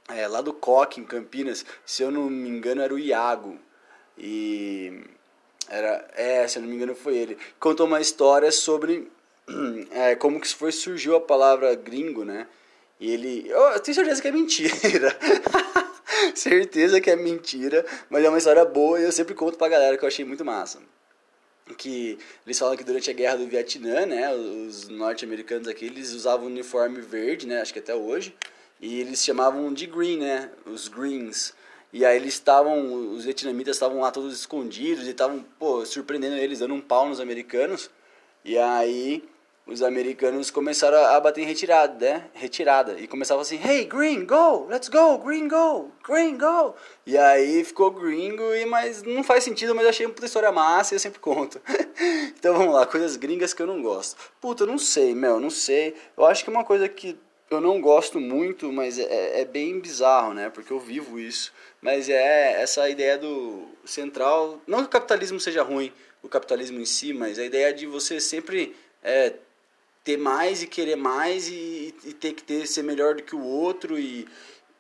é, 0.10 0.28
lá 0.28 0.42
do 0.42 0.54
Coque, 0.54 1.00
em 1.00 1.06
Campinas, 1.06 1.66
se 1.86 2.04
eu 2.04 2.12
não 2.12 2.30
me 2.30 2.50
engano 2.50 2.82
era 2.82 2.94
o 2.94 3.00
Iago, 3.00 3.58
e 4.18 5.02
era, 5.68 6.08
é, 6.14 6.48
se 6.48 6.58
eu 6.58 6.62
não 6.62 6.70
me 6.70 6.76
engano 6.76 6.94
foi 6.94 7.18
ele, 7.18 7.38
contou 7.60 7.88
uma 7.88 8.00
história 8.00 8.52
sobre 8.52 9.12
é, 9.92 10.16
como 10.16 10.40
que 10.40 10.54
foi 10.54 10.72
surgiu 10.72 11.16
a 11.16 11.22
palavra 11.22 11.74
gringo, 11.76 12.24
né? 12.24 12.48
E 13.00 13.12
ele, 13.12 13.46
eu 13.50 13.80
tenho 13.80 13.96
certeza 13.96 14.22
que 14.22 14.28
é 14.28 14.32
mentira. 14.32 15.18
certeza 16.34 17.02
que 17.02 17.10
é 17.10 17.16
mentira, 17.16 17.86
mas 18.10 18.24
é 18.24 18.30
uma 18.30 18.38
história 18.38 18.64
boa 18.66 19.00
e 19.00 19.04
eu 19.04 19.12
sempre 19.12 19.34
conto 19.34 19.58
pra 19.58 19.68
galera 19.68 19.98
que 19.98 20.04
eu 20.04 20.08
achei 20.08 20.24
muito 20.24 20.46
massa 20.46 20.80
que 21.74 22.20
eles 22.46 22.60
falam 22.60 22.78
que 22.78 22.84
durante 22.84 23.10
a 23.10 23.14
guerra 23.14 23.38
do 23.38 23.48
Vietnã, 23.48 24.06
né, 24.06 24.32
os 24.34 24.88
norte-americanos 24.88 25.68
aqui, 25.68 25.86
eles 25.86 26.14
usavam 26.14 26.46
uniforme 26.46 27.02
verde, 27.02 27.48
né, 27.48 27.62
acho 27.62 27.74
que 27.74 27.80
até 27.80 27.96
hoje, 27.96 28.36
e 28.80 29.00
eles 29.02 29.24
chamavam 29.24 29.74
de 29.74 29.88
green, 29.88 30.20
né, 30.20 30.52
os 30.66 30.88
greens. 30.88 31.54
E 31.92 32.06
aí 32.06 32.18
eles 32.18 32.34
estavam, 32.34 33.14
os 33.14 33.24
vietnamitas 33.24 33.78
estavam 33.78 34.02
lá 34.02 34.12
todos 34.12 34.38
escondidos 34.38 35.08
e 35.08 35.12
estavam, 35.12 35.44
pô, 35.58 35.86
surpreendendo 35.86 36.36
eles, 36.36 36.60
dando 36.60 36.74
um 36.74 36.82
pau 36.82 37.08
nos 37.08 37.22
americanos. 37.22 37.90
E 38.44 38.58
aí 38.58 39.24
os 39.68 39.82
americanos 39.82 40.52
começaram 40.52 40.98
a 40.98 41.20
bater 41.20 41.42
em 41.42 41.46
retirada, 41.46 41.98
né? 41.98 42.26
Retirada. 42.34 43.00
E 43.00 43.08
começavam 43.08 43.42
assim, 43.42 43.60
hey, 43.68 43.86
green, 43.86 44.24
go, 44.24 44.68
let's 44.70 44.90
go, 44.90 45.18
green, 45.18 45.48
go, 45.48 45.92
green, 46.04 46.38
go. 46.38 46.76
E 47.06 47.18
aí 47.18 47.64
ficou 47.64 47.90
gringo, 47.90 48.54
e, 48.54 48.64
mas 48.66 49.02
não 49.02 49.24
faz 49.24 49.44
sentido, 49.44 49.74
mas 49.74 49.86
eu 49.86 49.90
achei 49.90 50.06
uma 50.06 50.14
história 50.24 50.52
massa 50.52 50.94
e 50.94 50.96
eu 50.96 51.00
sempre 51.00 51.20
conto. 51.20 51.60
então 52.38 52.56
vamos 52.56 52.76
lá, 52.76 52.86
coisas 52.86 53.16
gringas 53.16 53.56
que 53.56 53.62
eu 53.62 53.68
não 53.68 53.82
gosto. 53.82 54.18
Puta, 54.40 54.64
eu 54.64 54.68
não 54.68 54.78
sei, 54.78 55.16
meu, 55.16 55.40
não 55.40 55.50
sei. 55.50 55.96
Eu 56.16 56.26
acho 56.26 56.44
que 56.44 56.50
uma 56.52 56.64
coisa 56.64 56.88
que 56.88 57.18
eu 57.50 57.60
não 57.60 57.82
gosto 57.82 58.20
muito, 58.20 58.72
mas 58.72 59.00
é, 59.00 59.42
é 59.42 59.46
bem 59.46 59.80
bizarro, 59.80 60.34
né? 60.36 60.52
Porque 60.52 60.72
eu 60.72 60.80
vivo 60.80 61.20
isso. 61.20 61.52
Mas 61.82 62.08
é 62.08 62.62
essa 62.62 62.88
ideia 62.88 63.18
do 63.18 63.64
central, 63.84 64.62
não 64.68 64.80
que 64.80 64.86
o 64.86 64.90
capitalismo 64.90 65.40
seja 65.40 65.64
ruim, 65.64 65.92
o 66.22 66.30
capitalismo 66.30 66.80
em 66.80 66.86
si, 66.86 67.14
mas 67.14 67.40
a 67.40 67.44
ideia 67.44 67.74
de 67.74 67.88
você 67.88 68.20
sempre... 68.20 68.76
É, 69.04 69.34
ter 70.06 70.18
mais 70.18 70.62
e 70.62 70.68
querer 70.68 70.96
mais 70.96 71.50
e, 71.50 71.94
e 72.06 72.14
ter 72.14 72.34
que 72.34 72.44
ter 72.44 72.66
ser 72.68 72.84
melhor 72.84 73.16
do 73.16 73.24
que 73.24 73.36
o 73.36 73.44
outro 73.44 74.00
e, 74.00 74.28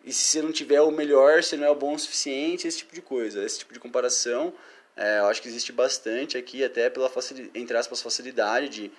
e 0.05 0.13
se 0.13 0.29
você 0.29 0.41
não 0.43 0.51
tiver 0.51 0.79
o 0.81 0.91
melhor, 0.91 1.43
você 1.43 1.57
não 1.57 1.65
é 1.65 1.69
o 1.69 1.75
bom 1.75 1.95
o 1.95 1.99
suficiente, 1.99 2.67
esse 2.67 2.77
tipo 2.77 2.93
de 2.93 3.01
coisa, 3.01 3.43
esse 3.43 3.57
tipo 3.57 3.73
de 3.73 3.79
comparação, 3.79 4.53
é, 4.95 5.19
eu 5.19 5.25
acho 5.25 5.41
que 5.41 5.47
existe 5.47 5.71
bastante 5.71 6.37
aqui, 6.37 6.63
até 6.63 6.91
pela 6.91 7.09
facilidade, 7.09 7.59
entre 7.59 7.75
aspas, 7.75 8.03
facilidade 8.03 8.69
de, 8.69 8.91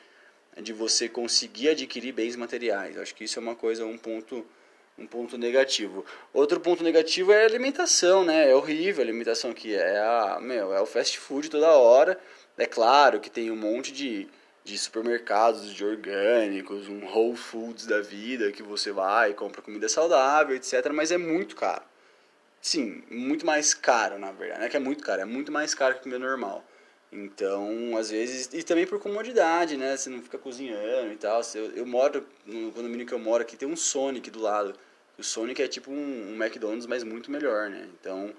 de 0.61 0.73
você 0.73 1.09
conseguir 1.09 1.69
adquirir 1.69 2.13
bens 2.13 2.35
materiais. 2.35 2.97
Eu 2.97 3.03
acho 3.03 3.15
que 3.15 3.23
isso 3.23 3.39
é 3.39 3.43
uma 3.43 3.55
coisa, 3.55 3.87
um 3.87 3.97
ponto, 3.97 4.45
um 4.99 5.07
ponto 5.07 5.39
negativo. 5.39 6.05
Outro 6.35 6.59
ponto 6.59 6.83
negativo 6.83 7.33
é 7.33 7.45
a 7.45 7.47
alimentação, 7.47 8.25
né? 8.25 8.51
É 8.51 8.55
horrível 8.55 9.03
a 9.03 9.07
alimentação 9.07 9.53
aqui, 9.53 9.75
é 9.75 9.99
a, 10.01 10.39
meu, 10.43 10.75
é 10.75 10.81
o 10.81 10.87
fast 10.87 11.19
food 11.21 11.49
toda 11.49 11.71
hora. 11.71 12.19
É 12.59 12.67
claro 12.67 13.21
que 13.21 13.31
tem 13.31 13.51
um 13.51 13.57
monte 13.57 13.93
de 13.93 14.29
de 14.67 14.77
supermercados 14.77 15.73
de 15.73 15.85
orgânicos, 15.85 16.89
um 16.89 17.07
Whole 17.07 17.37
Foods 17.37 17.87
da 17.87 18.01
vida 18.01 18.51
que 18.51 18.65
você 18.65 18.91
vai, 18.91 19.33
compra 19.33 19.63
comida 19.63 19.89
saudável, 19.89 20.57
etc. 20.57 20.91
Mas 20.93 21.13
é 21.13 21.17
muito 21.17 21.55
caro. 21.55 21.85
Sim, 22.61 23.05
muito 23.09 23.47
mais 23.47 23.73
caro, 23.73 24.19
na 24.19 24.33
verdade. 24.33 24.59
Não 24.59 24.67
é 24.67 24.69
que 24.69 24.77
é 24.77 24.81
muito 24.81 25.05
caro, 25.05 25.23
é 25.23 25.25
muito 25.25 25.53
mais 25.53 25.73
caro 25.73 25.95
que 25.95 26.01
comida 26.01 26.19
normal. 26.19 26.65
Então, 27.13 27.97
às 27.97 28.11
vezes, 28.11 28.51
e 28.53 28.65
também 28.65 28.89
por 28.89 28.99
comodidade, 28.99 29.77
né? 29.77 29.97
Você 29.97 30.11
não 30.11 30.21
fica 30.21 30.37
cozinhando 30.37 31.13
e 31.13 31.17
tal. 31.17 31.41
Eu, 31.55 31.71
eu 31.71 31.87
moro, 31.87 32.27
no 32.45 32.73
condomínio 32.73 33.07
que 33.07 33.15
eu 33.15 33.21
moro 33.21 33.43
aqui, 33.43 33.57
tem 33.57 33.69
um 33.69 33.77
Sonic 33.77 34.33
do 34.33 34.41
lado. 34.41 34.75
O 35.17 35.23
Sonic 35.23 35.63
é 35.63 35.69
tipo 35.69 35.93
um, 35.93 36.33
um 36.33 36.43
McDonald's, 36.43 36.87
mas 36.87 37.05
muito 37.05 37.31
melhor, 37.31 37.71
né? 37.71 37.89
Então, 38.01 38.35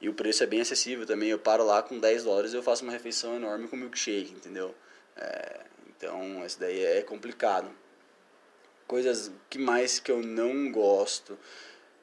e 0.00 0.08
o 0.08 0.14
preço 0.14 0.42
é 0.42 0.46
bem 0.46 0.60
acessível 0.60 1.06
também. 1.06 1.28
Eu 1.28 1.38
paro 1.38 1.64
lá 1.64 1.84
com 1.84 2.00
10 2.00 2.24
dólares 2.24 2.52
e 2.52 2.56
eu 2.56 2.64
faço 2.64 2.82
uma 2.82 2.92
refeição 2.92 3.36
enorme 3.36 3.68
com 3.68 3.76
milkshake, 3.76 4.32
entendeu? 4.32 4.74
É, 5.18 5.60
então, 5.96 6.44
isso 6.46 6.58
daí 6.60 6.84
é 6.84 7.02
complicado. 7.02 7.70
Coisas 8.86 9.30
que 9.50 9.58
mais 9.58 9.98
que 9.98 10.10
eu 10.10 10.22
não 10.22 10.70
gosto. 10.70 11.38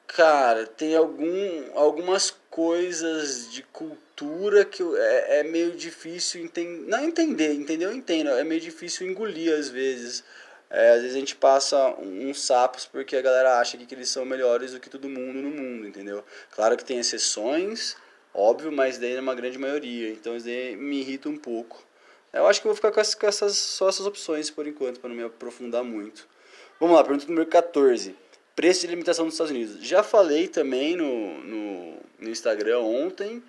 Cara, 0.06 0.66
tem 0.66 0.94
algum, 0.94 1.76
algumas 1.76 2.30
coisas 2.50 3.50
de 3.50 3.62
cultura 3.64 4.64
que 4.64 4.80
eu, 4.82 4.96
é, 4.96 5.40
é 5.40 5.42
meio 5.42 5.72
difícil 5.72 6.42
entender. 6.44 6.88
Não 6.88 7.04
entender, 7.04 7.52
entendeu? 7.54 7.90
Eu 7.90 7.96
entendo. 7.96 8.30
É 8.30 8.44
meio 8.44 8.60
difícil 8.60 9.06
engolir 9.06 9.52
às 9.52 9.68
vezes. 9.68 10.22
É, 10.70 10.90
às 10.92 11.02
vezes 11.02 11.16
a 11.16 11.20
gente 11.20 11.36
passa 11.36 11.88
uns 12.00 12.40
sapos 12.42 12.86
porque 12.86 13.16
a 13.16 13.22
galera 13.22 13.58
acha 13.60 13.76
que, 13.76 13.86
que 13.86 13.94
eles 13.94 14.08
são 14.08 14.24
melhores 14.24 14.72
do 14.72 14.80
que 14.80 14.90
todo 14.90 15.08
mundo 15.08 15.40
no 15.40 15.50
mundo, 15.50 15.86
entendeu? 15.86 16.24
Claro 16.50 16.76
que 16.76 16.84
tem 16.84 16.98
exceções, 16.98 17.96
óbvio, 18.34 18.72
mas 18.72 18.98
daí 18.98 19.14
é 19.14 19.20
uma 19.20 19.34
grande 19.34 19.58
maioria. 19.58 20.10
Então 20.10 20.36
isso 20.36 20.46
daí 20.46 20.76
me 20.76 21.00
irrita 21.00 21.28
um 21.28 21.36
pouco. 21.36 21.85
Eu 22.36 22.46
acho 22.46 22.60
que 22.60 22.66
eu 22.66 22.70
vou 22.70 22.76
ficar 22.76 22.92
com, 22.92 23.00
com 23.18 23.26
essas, 23.26 23.56
só 23.56 23.88
essas 23.88 24.06
opções 24.06 24.50
por 24.50 24.66
enquanto, 24.66 25.00
para 25.00 25.08
não 25.08 25.16
me 25.16 25.24
aprofundar 25.24 25.82
muito. 25.82 26.28
Vamos 26.78 26.94
lá, 26.94 27.02
pergunta 27.02 27.26
número 27.26 27.46
14. 27.46 28.14
Preço 28.54 28.82
de 28.82 28.88
limitação 28.88 29.24
dos 29.24 29.34
Estados 29.34 29.50
Unidos. 29.50 29.82
Já 29.82 30.02
falei 30.02 30.46
também 30.46 30.94
no, 30.94 31.38
no, 31.42 31.96
no 32.18 32.28
Instagram 32.28 32.80
ontem, 32.80 33.42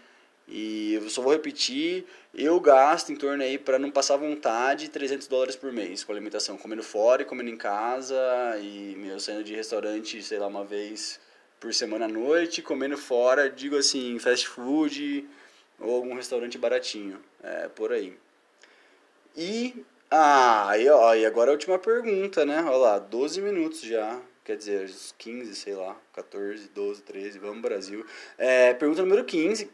e 0.47 0.93
eu 0.93 1.09
só 1.09 1.21
vou 1.21 1.33
repetir, 1.33 2.05
eu 2.33 2.57
gasto 2.59 3.11
em 3.11 3.15
torno 3.17 3.43
aí, 3.43 3.57
para 3.57 3.77
não 3.77 3.91
passar 3.91 4.15
vontade, 4.15 4.89
300 4.89 5.27
dólares 5.27 5.57
por 5.57 5.73
mês 5.73 6.05
com 6.05 6.13
alimentação, 6.13 6.57
comendo 6.57 6.83
fora 6.83 7.23
e 7.23 7.25
comendo 7.25 7.49
em 7.49 7.57
casa, 7.57 8.15
e 8.61 8.95
meu, 8.97 9.19
saindo 9.19 9.43
de 9.43 9.53
restaurante, 9.53 10.23
sei 10.23 10.39
lá, 10.39 10.47
uma 10.47 10.63
vez 10.63 11.19
por 11.59 11.73
semana 11.73 12.05
à 12.05 12.07
noite, 12.07 12.61
comendo 12.61 12.97
fora, 12.97 13.49
digo 13.49 13.75
assim, 13.75 14.17
fast 14.19 14.47
food 14.47 15.27
ou 15.79 15.95
algum 15.95 16.15
restaurante 16.15 16.57
baratinho, 16.57 17.19
é, 17.43 17.67
por 17.67 17.91
aí. 17.91 18.17
E, 19.37 19.85
ah, 20.09 20.75
e, 20.79 20.89
ó, 20.89 21.13
e 21.13 21.23
agora 21.23 21.51
a 21.51 21.53
última 21.53 21.77
pergunta, 21.77 22.43
né? 22.43 22.59
Olha 22.63 22.77
lá, 22.77 22.99
12 22.99 23.39
minutos 23.39 23.81
já. 23.81 24.19
Quer 24.43 24.57
dizer, 24.57 24.89
15, 25.17 25.55
sei 25.55 25.75
lá, 25.75 25.95
14, 26.13 26.69
12, 26.69 27.03
13, 27.03 27.37
vamos 27.37 27.61
Brasil. 27.61 28.03
É, 28.35 28.73
pergunta 28.73 29.03
número 29.03 29.23
15. 29.23 29.69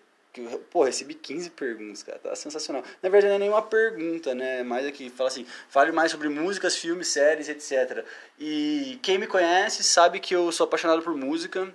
Pô, 0.70 0.84
recebi 0.84 1.14
15 1.14 1.52
perguntas, 1.52 2.04
cara. 2.04 2.20
Tá 2.20 2.36
sensacional. 2.36 2.84
Na 3.02 3.08
verdade, 3.08 3.30
não 3.30 3.36
é 3.36 3.40
nenhuma 3.40 3.62
pergunta, 3.62 4.36
né? 4.36 4.64
Mais 4.64 4.86
aqui, 4.86 5.10
fala 5.10 5.30
assim, 5.30 5.46
fale 5.70 5.94
mais 5.94 6.12
sobre 6.12 6.28
músicas, 6.28 6.76
filmes, 6.76 7.08
séries, 7.08 7.48
etc. 7.48 8.04
E 8.38 9.00
quem 9.02 9.18
me 9.18 9.28
conhece 9.28 9.82
sabe 9.82 10.20
que 10.20 10.36
eu 10.36 10.52
sou 10.52 10.66
apaixonado 10.66 11.04
por 11.04 11.16
música 11.16 11.74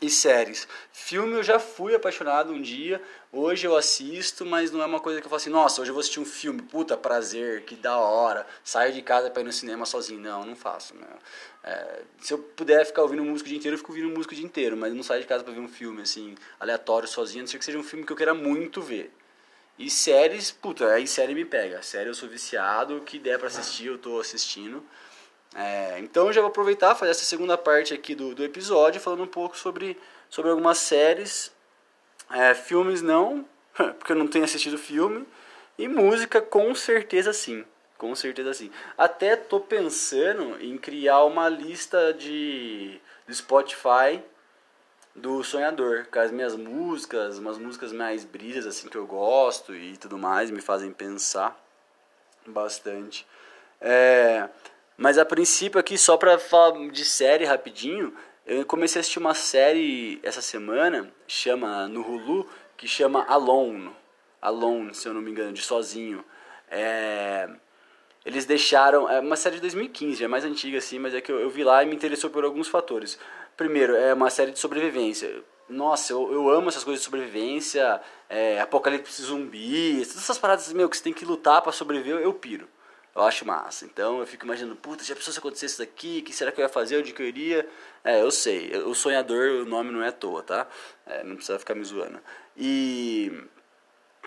e 0.00 0.08
séries. 0.08 0.66
Filme 0.92 1.34
eu 1.34 1.42
já 1.42 1.58
fui 1.58 1.94
apaixonado 1.94 2.52
um 2.52 2.60
dia, 2.60 3.00
hoje 3.32 3.66
eu 3.66 3.76
assisto, 3.76 4.44
mas 4.44 4.70
não 4.70 4.82
é 4.82 4.86
uma 4.86 5.00
coisa 5.00 5.20
que 5.20 5.26
eu 5.26 5.30
falo 5.30 5.40
assim, 5.40 5.50
nossa, 5.50 5.80
hoje 5.80 5.90
eu 5.90 5.94
vou 5.94 6.00
assistir 6.00 6.20
um 6.20 6.24
filme, 6.24 6.62
puta, 6.62 6.96
prazer, 6.96 7.64
que 7.64 7.76
da 7.76 7.96
hora, 7.96 8.46
saio 8.64 8.92
de 8.92 9.02
casa 9.02 9.30
pra 9.30 9.42
ir 9.42 9.44
no 9.44 9.52
cinema 9.52 9.86
sozinho. 9.86 10.20
Não, 10.20 10.44
não 10.44 10.56
faço. 10.56 10.94
É, 11.62 12.02
se 12.20 12.32
eu 12.32 12.38
puder 12.38 12.84
ficar 12.84 13.02
ouvindo 13.02 13.24
música 13.24 13.46
o 13.46 13.48
dia 13.48 13.58
inteiro, 13.58 13.74
eu 13.74 13.78
fico 13.78 13.92
ouvindo 13.92 14.08
música 14.08 14.32
o 14.32 14.36
dia 14.36 14.44
inteiro, 14.44 14.76
mas 14.76 14.94
não 14.94 15.02
saio 15.02 15.20
de 15.20 15.26
casa 15.26 15.44
pra 15.44 15.52
ver 15.52 15.60
um 15.60 15.68
filme, 15.68 16.02
assim, 16.02 16.34
aleatório, 16.58 17.08
sozinho, 17.08 17.40
a 17.40 17.42
não 17.42 17.48
ser 17.48 17.58
que 17.58 17.64
seja 17.64 17.78
um 17.78 17.84
filme 17.84 18.04
que 18.04 18.12
eu 18.12 18.16
queira 18.16 18.34
muito 18.34 18.80
ver. 18.80 19.12
E 19.78 19.88
séries, 19.88 20.50
puta, 20.50 20.86
aí 20.92 21.06
série 21.06 21.34
me 21.34 21.44
pega. 21.44 21.82
Série 21.82 22.10
eu 22.10 22.14
sou 22.14 22.28
viciado, 22.28 22.98
o 22.98 23.00
que 23.00 23.18
der 23.18 23.38
pra 23.38 23.48
assistir, 23.48 23.86
eu 23.86 23.98
tô 23.98 24.20
assistindo. 24.20 24.84
É, 25.54 25.98
então 25.98 26.26
eu 26.26 26.32
já 26.32 26.40
vou 26.40 26.50
aproveitar 26.50 26.94
fazer 26.94 27.10
essa 27.10 27.24
segunda 27.24 27.56
parte 27.58 27.92
aqui 27.92 28.14
do, 28.14 28.34
do 28.34 28.44
episódio 28.44 29.00
falando 29.00 29.24
um 29.24 29.26
pouco 29.26 29.56
sobre, 29.56 29.98
sobre 30.28 30.50
algumas 30.50 30.78
séries, 30.78 31.50
é, 32.30 32.54
filmes 32.54 33.02
não, 33.02 33.44
porque 33.74 34.12
eu 34.12 34.16
não 34.16 34.26
tenho 34.26 34.44
assistido 34.44 34.78
filme, 34.78 35.26
e 35.78 35.88
música 35.88 36.40
com 36.40 36.74
certeza 36.74 37.32
sim, 37.32 37.64
com 37.96 38.14
certeza 38.14 38.52
sim. 38.54 38.70
Até 38.96 39.36
tô 39.36 39.60
pensando 39.60 40.62
em 40.62 40.76
criar 40.76 41.24
uma 41.24 41.48
lista 41.48 42.12
de, 42.12 43.00
de 43.26 43.34
Spotify 43.34 44.22
do 45.14 45.42
sonhador, 45.42 46.06
com 46.10 46.20
as 46.20 46.30
minhas 46.30 46.54
músicas, 46.54 47.38
umas 47.38 47.58
músicas 47.58 47.92
mais 47.92 48.24
brisas 48.24 48.66
assim 48.66 48.88
que 48.88 48.96
eu 48.96 49.06
gosto 49.06 49.74
e 49.74 49.96
tudo 49.96 50.16
mais, 50.16 50.50
me 50.50 50.60
fazem 50.60 50.92
pensar 50.92 51.58
bastante. 52.46 53.26
É, 53.80 54.48
mas 54.96 55.18
a 55.18 55.24
princípio 55.24 55.80
aqui, 55.80 55.96
só 55.96 56.16
pra 56.16 56.38
falar 56.38 56.90
de 56.90 57.04
série 57.04 57.44
rapidinho, 57.44 58.14
eu 58.50 58.66
comecei 58.66 58.98
a 58.98 59.00
assistir 59.00 59.20
uma 59.20 59.32
série 59.32 60.18
essa 60.24 60.42
semana, 60.42 61.08
chama 61.28 61.86
no 61.86 62.00
Hulu, 62.00 62.48
que 62.76 62.88
chama 62.88 63.24
Alone. 63.28 63.92
Alone, 64.42 64.92
se 64.92 65.06
eu 65.06 65.14
não 65.14 65.20
me 65.20 65.30
engano, 65.30 65.52
de 65.52 65.62
sozinho. 65.62 66.24
É, 66.68 67.48
eles 68.24 68.46
deixaram. 68.46 69.08
É 69.08 69.20
uma 69.20 69.36
série 69.36 69.54
de 69.54 69.60
2015, 69.60 70.24
é 70.24 70.26
mais 70.26 70.44
antiga 70.44 70.78
assim, 70.78 70.98
mas 70.98 71.14
é 71.14 71.20
que 71.20 71.30
eu, 71.30 71.38
eu, 71.38 71.48
vi 71.48 71.62
lá 71.62 71.84
e 71.84 71.86
me 71.86 71.94
interessou 71.94 72.28
por 72.28 72.44
alguns 72.44 72.66
fatores. 72.66 73.20
Primeiro, 73.56 73.94
é 73.94 74.12
uma 74.14 74.30
série 74.30 74.50
de 74.50 74.58
sobrevivência. 74.58 75.44
Nossa, 75.68 76.12
eu, 76.12 76.32
eu 76.32 76.50
amo 76.50 76.70
essas 76.70 76.82
coisas 76.82 77.02
de 77.02 77.04
sobrevivência, 77.04 78.00
é, 78.28 78.60
apocalipse 78.60 79.22
zumbi, 79.22 79.98
todas 79.98 80.16
essas 80.16 80.38
paradas 80.38 80.72
meu, 80.72 80.88
que 80.88 80.96
você 80.96 81.04
tem 81.04 81.12
que 81.12 81.24
lutar 81.24 81.62
para 81.62 81.70
sobreviver, 81.70 82.20
eu 82.20 82.34
piro. 82.34 82.68
Eu 83.14 83.22
acho 83.22 83.46
massa. 83.46 83.84
Então 83.84 84.20
eu 84.20 84.26
fico 84.26 84.44
imaginando, 84.44 84.76
puta, 84.76 85.02
já 85.02 85.14
pensou 85.14 85.32
se 85.32 85.38
acontecesse 85.38 85.74
isso 85.74 85.82
daqui? 85.82 86.20
O 86.20 86.24
que 86.24 86.32
será 86.32 86.52
que 86.52 86.60
eu 86.60 86.62
ia 86.62 86.68
fazer? 86.68 86.98
Onde 86.98 87.12
que 87.12 87.22
eu 87.22 87.26
iria? 87.26 87.68
É, 88.04 88.22
eu 88.22 88.30
sei. 88.30 88.76
O 88.84 88.94
sonhador, 88.94 89.62
o 89.62 89.64
nome 89.64 89.90
não 89.90 90.02
é 90.02 90.08
à 90.08 90.12
toa, 90.12 90.42
tá? 90.42 90.66
É, 91.06 91.24
não 91.24 91.36
precisa 91.36 91.58
ficar 91.58 91.74
me 91.74 91.84
zoando. 91.84 92.20
E, 92.56 93.32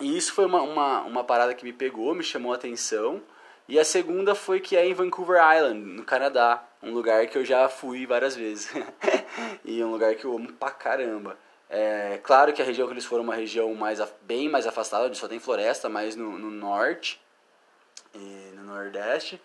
e 0.02 0.18
isso 0.18 0.34
foi 0.34 0.46
uma, 0.46 0.62
uma, 0.62 1.02
uma 1.02 1.24
parada 1.24 1.54
que 1.54 1.64
me 1.64 1.74
pegou, 1.74 2.14
me 2.14 2.24
chamou 2.24 2.52
a 2.52 2.56
atenção. 2.56 3.22
E 3.68 3.80
a 3.80 3.86
segunda 3.86 4.36
foi 4.36 4.60
que 4.60 4.76
é 4.76 4.86
em 4.86 4.94
Vancouver 4.94 5.42
Island, 5.56 5.80
no 5.80 6.04
Canadá. 6.04 6.64
Um 6.82 6.92
lugar 6.92 7.26
que 7.28 7.38
eu 7.38 7.46
já 7.46 7.70
fui 7.70 8.06
várias 8.06 8.36
vezes. 8.36 8.70
e 9.64 9.82
um 9.82 9.92
lugar 9.92 10.16
que 10.16 10.26
eu 10.26 10.36
amo 10.36 10.52
pra 10.54 10.72
caramba. 10.72 11.38
É, 11.70 12.20
claro 12.22 12.52
que 12.52 12.62
a 12.62 12.66
região 12.66 12.86
que 12.86 12.94
eles 12.94 13.06
foram 13.06 13.24
é 13.24 13.28
uma 13.28 13.36
região 13.36 13.74
mais, 13.74 14.00
bem 14.22 14.50
mais 14.50 14.68
afastada, 14.68 15.06
onde 15.06 15.18
só 15.18 15.28
tem 15.28 15.40
floresta, 15.40 15.88
mas 15.88 16.16
no, 16.16 16.38
no 16.38 16.52
norte 16.52 17.24
no 18.56 18.64
nordeste. 18.64 19.42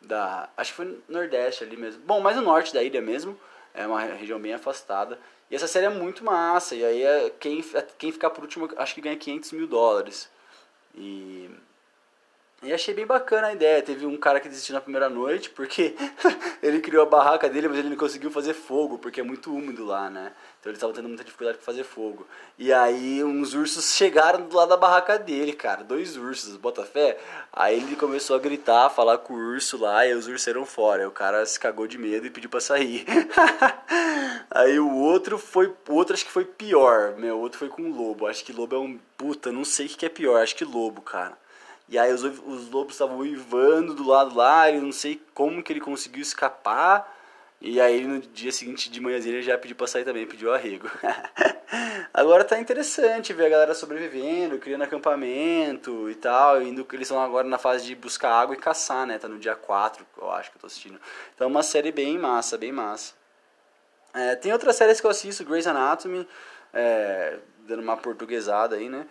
Da, 0.00 0.48
acho 0.56 0.70
que 0.70 0.76
foi 0.76 0.84
no 0.84 1.02
nordeste 1.08 1.64
ali 1.64 1.76
mesmo. 1.76 2.02
Bom, 2.02 2.20
mais 2.20 2.36
no 2.36 2.42
norte 2.42 2.72
da 2.72 2.82
ilha 2.82 3.00
mesmo. 3.00 3.38
É 3.72 3.86
uma 3.86 4.00
região 4.00 4.38
bem 4.38 4.54
afastada. 4.54 5.18
E 5.50 5.56
essa 5.56 5.66
série 5.66 5.86
é 5.86 5.90
muito 5.90 6.24
massa. 6.24 6.74
E 6.74 6.84
aí 6.84 7.02
é, 7.02 7.30
quem, 7.40 7.64
quem 7.98 8.12
ficar 8.12 8.30
por 8.30 8.42
último 8.42 8.70
acho 8.76 8.94
que 8.94 9.00
ganha 9.00 9.16
500 9.16 9.52
mil 9.52 9.66
dólares. 9.66 10.30
E 10.94 11.50
e 12.64 12.72
achei 12.72 12.94
bem 12.94 13.06
bacana 13.06 13.48
a 13.48 13.52
ideia. 13.52 13.82
Teve 13.82 14.06
um 14.06 14.16
cara 14.16 14.40
que 14.40 14.48
desistiu 14.48 14.74
na 14.74 14.80
primeira 14.80 15.08
noite 15.08 15.50
porque 15.50 15.94
ele 16.62 16.80
criou 16.80 17.02
a 17.02 17.06
barraca 17.06 17.48
dele, 17.48 17.68
mas 17.68 17.78
ele 17.78 17.90
não 17.90 17.96
conseguiu 17.96 18.30
fazer 18.30 18.54
fogo 18.54 18.98
porque 18.98 19.20
é 19.20 19.22
muito 19.22 19.54
úmido 19.54 19.84
lá, 19.84 20.08
né? 20.08 20.32
Então 20.58 20.70
ele 20.70 20.78
estava 20.78 20.94
tendo 20.94 21.08
muita 21.08 21.22
dificuldade 21.22 21.58
para 21.58 21.66
fazer 21.66 21.84
fogo. 21.84 22.26
E 22.58 22.72
aí 22.72 23.22
uns 23.22 23.52
ursos 23.52 23.94
chegaram 23.94 24.46
do 24.46 24.56
lado 24.56 24.70
da 24.70 24.76
barraca 24.78 25.18
dele, 25.18 25.52
cara. 25.52 25.84
Dois 25.84 26.16
ursos, 26.16 26.56
bota 26.56 26.84
fé. 26.86 27.18
Aí 27.52 27.76
ele 27.76 27.96
começou 27.96 28.34
a 28.34 28.38
gritar, 28.38 28.86
a 28.86 28.90
falar 28.90 29.18
com 29.18 29.34
o 29.34 29.36
urso 29.36 29.76
lá 29.76 30.06
e 30.06 30.14
os 30.14 30.26
ursos 30.26 30.42
saíram 30.42 30.64
fora. 30.64 31.02
Aí 31.02 31.06
o 31.06 31.10
cara 31.10 31.44
se 31.44 31.60
cagou 31.60 31.86
de 31.86 31.98
medo 31.98 32.26
e 32.26 32.30
pediu 32.30 32.48
para 32.48 32.60
sair. 32.60 33.04
aí 34.50 34.78
o 34.78 34.90
outro 34.96 35.36
foi. 35.36 35.70
O 35.86 35.94
outro 35.94 36.14
acho 36.14 36.24
que 36.24 36.32
foi 36.32 36.46
pior. 36.46 37.14
Meu, 37.18 37.36
o 37.36 37.40
outro 37.40 37.58
foi 37.58 37.68
com 37.68 37.82
o 37.82 37.94
lobo. 37.94 38.26
Acho 38.26 38.42
que 38.42 38.52
lobo 38.52 38.74
é 38.74 38.78
um. 38.78 38.98
Puta, 39.18 39.52
não 39.52 39.64
sei 39.64 39.84
o 39.84 39.88
que 39.90 40.06
é 40.06 40.08
pior. 40.08 40.42
Acho 40.42 40.56
que 40.56 40.64
lobo, 40.64 41.02
cara. 41.02 41.43
E 41.88 41.98
aí 41.98 42.12
os, 42.12 42.22
os 42.22 42.70
lobos 42.70 42.94
estavam 42.94 43.18
uivando 43.18 43.94
do 43.94 44.06
lado 44.06 44.34
lá, 44.34 44.70
e 44.70 44.80
não 44.80 44.92
sei 44.92 45.20
como 45.34 45.62
que 45.62 45.72
ele 45.72 45.80
conseguiu 45.80 46.22
escapar. 46.22 47.12
E 47.60 47.80
aí 47.80 48.06
no 48.06 48.20
dia 48.20 48.52
seguinte 48.52 48.90
de 48.90 49.00
manhãzinha 49.00 49.36
ele 49.36 49.42
já 49.42 49.56
pediu 49.56 49.74
pra 49.74 49.86
sair 49.86 50.04
também, 50.04 50.26
pediu 50.26 50.52
arrego. 50.52 50.90
agora 52.12 52.44
tá 52.44 52.58
interessante 52.58 53.32
ver 53.32 53.46
a 53.46 53.48
galera 53.48 53.74
sobrevivendo, 53.74 54.58
criando 54.58 54.84
acampamento 54.84 56.10
e 56.10 56.14
tal. 56.14 56.60
Indo, 56.60 56.86
eles 56.92 57.08
estão 57.08 57.22
agora 57.22 57.48
na 57.48 57.56
fase 57.56 57.86
de 57.86 57.94
buscar 57.94 58.32
água 58.32 58.54
e 58.54 58.58
caçar, 58.58 59.06
né? 59.06 59.18
Tá 59.18 59.28
no 59.28 59.38
dia 59.38 59.54
4, 59.54 60.04
eu 60.18 60.30
acho 60.32 60.50
que 60.50 60.58
eu 60.58 60.60
tô 60.60 60.66
assistindo. 60.66 61.00
Então 61.34 61.46
é 61.46 61.50
uma 61.50 61.62
série 61.62 61.90
bem 61.90 62.18
massa, 62.18 62.58
bem 62.58 62.70
massa. 62.70 63.14
É, 64.12 64.36
tem 64.36 64.52
outras 64.52 64.76
séries 64.76 65.00
que 65.00 65.06
eu 65.06 65.10
assisto, 65.10 65.44
Grey's 65.44 65.66
Anatomy, 65.66 66.28
é, 66.72 67.38
dando 67.60 67.82
uma 67.82 67.96
portuguesada 67.96 68.76
aí, 68.76 68.88
né? 68.88 69.06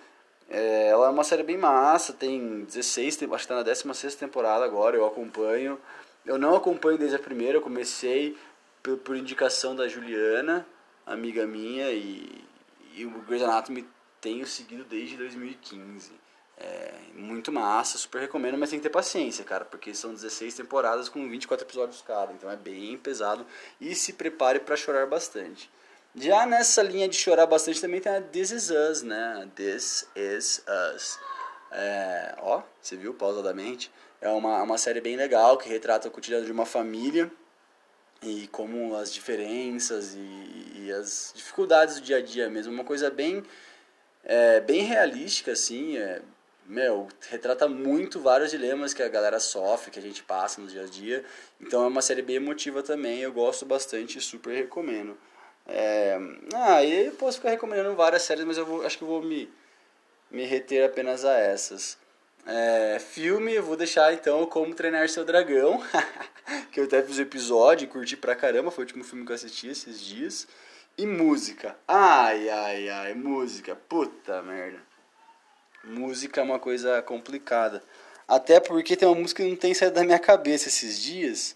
É, 0.50 0.90
ela 0.90 1.08
é 1.08 1.10
uma 1.10 1.24
série 1.24 1.44
bem 1.44 1.58
massa, 1.58 2.14
tem 2.14 2.64
16, 2.66 3.24
acho 3.24 3.28
que 3.30 3.36
está 3.36 3.56
na 3.56 3.64
16 3.64 4.16
temporada 4.16 4.64
agora, 4.64 4.96
eu 4.96 5.06
acompanho. 5.06 5.80
Eu 6.26 6.38
não 6.38 6.56
acompanho 6.56 6.98
desde 6.98 7.16
a 7.16 7.20
primeira, 7.20 7.58
eu 7.58 7.62
comecei 7.62 8.38
por, 8.82 8.98
por 8.98 9.16
indicação 9.16 9.76
da 9.76 9.88
Juliana, 9.88 10.66
amiga 11.06 11.46
minha, 11.46 11.92
e, 11.92 12.46
e 12.96 13.06
o 13.06 13.12
Grey's 13.22 13.44
Anatomy 13.44 13.88
tenho 14.22 14.46
seguido 14.46 14.84
desde 14.86 15.18
2015. 15.18 16.12
É 16.58 16.94
muito 17.14 17.52
massa, 17.52 17.98
super 17.98 18.22
recomendo, 18.22 18.58
mas 18.58 18.70
tem 18.70 18.80
que 18.80 18.84
ter 18.84 18.90
paciência, 18.90 19.44
cara, 19.44 19.66
porque 19.66 19.94
são 19.94 20.14
16 20.14 20.56
temporadas 20.56 21.10
com 21.10 21.28
24 21.28 21.66
episódios 21.66 22.02
cada, 22.02 22.32
então 22.32 22.50
é 22.50 22.56
bem 22.56 22.98
pesado 22.98 23.46
e 23.82 23.94
se 23.96 24.14
prepare 24.14 24.60
para 24.60 24.76
chorar 24.76 25.08
bastante. 25.08 25.70
Já 26.16 26.46
nessa 26.46 26.84
linha 26.84 27.08
de 27.08 27.16
chorar 27.16 27.48
bastante 27.48 27.82
também 27.82 28.00
tem 28.00 28.16
a 28.16 28.22
This 28.22 28.52
Is 28.52 28.70
Us, 28.70 29.02
né? 29.02 29.50
This 29.56 30.08
Is 30.16 30.64
Us. 30.94 31.20
É, 31.72 32.36
ó, 32.38 32.62
você 32.80 32.96
viu 32.96 33.16
pausadamente? 33.16 33.92
É 34.22 34.30
uma, 34.30 34.62
uma 34.62 34.78
série 34.78 35.02
bem 35.02 35.16
legal 35.16 35.58
que 35.58 35.68
retrata 35.68 36.08
o 36.08 36.12
cotidiano 36.12 36.46
de 36.46 36.52
uma 36.52 36.68
família 36.68 37.32
e 38.22 38.48
como 38.50 38.96
as 38.96 39.12
diferenças 39.12 40.14
e, 40.14 40.84
e 40.84 40.92
as 40.92 41.34
dificuldades 41.36 41.96
do 41.96 42.02
dia 42.02 42.18
a 42.18 42.22
dia 42.22 42.48
mesmo. 42.48 42.72
Uma 42.72 42.84
coisa 42.84 43.10
bem, 43.10 43.44
é, 44.24 44.60
bem 44.60 44.84
realística, 44.84 45.52
assim. 45.52 45.98
É, 45.98 46.22
meu, 46.68 47.08
retrata 47.30 47.68
muito 47.68 48.20
vários 48.20 48.52
dilemas 48.52 48.94
que 48.94 49.02
a 49.02 49.10
galera 49.10 49.40
sofre, 49.40 49.90
que 49.90 49.98
a 50.00 50.02
gente 50.02 50.22
passa 50.22 50.62
no 50.62 50.68
dia 50.68 50.84
a 50.84 50.88
dia. 50.88 51.26
Então 51.60 51.84
é 51.84 51.88
uma 51.88 52.04
série 52.04 52.22
bem 52.22 52.36
emotiva 52.36 52.84
também. 52.84 53.22
Eu 53.22 53.34
gosto 53.34 53.66
bastante 53.66 54.20
e 54.20 54.22
super 54.22 54.56
recomendo. 54.56 55.18
É, 55.66 56.18
ah, 56.54 56.84
e 56.84 57.08
eu 57.08 57.12
posso 57.14 57.38
ficar 57.38 57.52
recomendando 57.52 57.96
várias 57.96 58.24
séries, 58.24 58.44
mas 58.44 58.58
eu 58.58 58.66
vou, 58.66 58.86
acho 58.86 58.98
que 58.98 59.04
eu 59.04 59.08
vou 59.08 59.22
me, 59.22 59.50
me 60.30 60.46
reter 60.46 60.86
apenas 60.86 61.24
a 61.24 61.38
essas. 61.38 61.98
É, 62.46 63.00
filme, 63.00 63.54
eu 63.54 63.64
vou 63.64 63.78
deixar 63.78 64.14
então 64.14 64.46
Como 64.46 64.76
Treinar 64.76 65.08
Seu 65.08 65.24
Dragão, 65.24 65.82
que 66.72 66.80
eu 66.80 66.84
até 66.84 67.02
fiz 67.02 67.18
o 67.18 67.22
episódio 67.22 67.86
e 67.86 67.88
curti 67.88 68.18
pra 68.18 68.36
caramba, 68.36 68.70
foi 68.70 68.84
o 68.84 68.88
último 68.88 69.04
filme 69.04 69.26
que 69.26 69.32
eu 69.32 69.36
assisti 69.36 69.70
esses 69.70 70.02
dias. 70.02 70.48
E 70.98 71.06
música, 71.06 71.76
ai, 71.88 72.50
ai, 72.50 72.90
ai, 72.90 73.14
música, 73.14 73.76
puta 73.76 74.42
merda. 74.44 74.80
Música 75.84 76.42
é 76.42 76.44
uma 76.44 76.60
coisa 76.60 77.02
complicada. 77.02 77.82
Até 78.28 78.60
porque 78.60 78.96
tem 78.96 79.08
uma 79.08 79.20
música 79.20 79.44
que 79.44 79.50
não 79.50 79.56
tem 79.56 79.74
saído 79.74 79.96
da 79.96 80.04
minha 80.04 80.20
cabeça 80.20 80.68
esses 80.68 81.02
dias. 81.02 81.56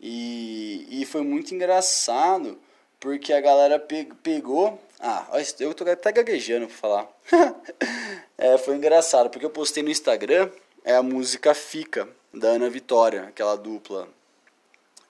E, 0.00 0.86
e 0.90 1.06
foi 1.06 1.22
muito 1.22 1.54
engraçado 1.54 2.58
porque 3.02 3.32
a 3.32 3.40
galera 3.40 3.84
pegou. 4.22 4.80
Ah, 5.00 5.26
eu 5.58 5.74
tô 5.74 5.82
até 5.90 6.12
gaguejando 6.12 6.68
pra 6.68 6.76
falar. 6.76 7.08
é, 8.38 8.56
foi 8.56 8.76
engraçado, 8.76 9.28
porque 9.28 9.44
eu 9.44 9.50
postei 9.50 9.82
no 9.82 9.90
Instagram 9.90 10.48
é 10.84 10.94
a 10.94 11.02
música 11.02 11.52
Fica, 11.52 12.08
da 12.32 12.50
Ana 12.50 12.70
Vitória, 12.70 13.24
aquela 13.24 13.56
dupla. 13.56 14.08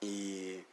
E, 0.00 0.64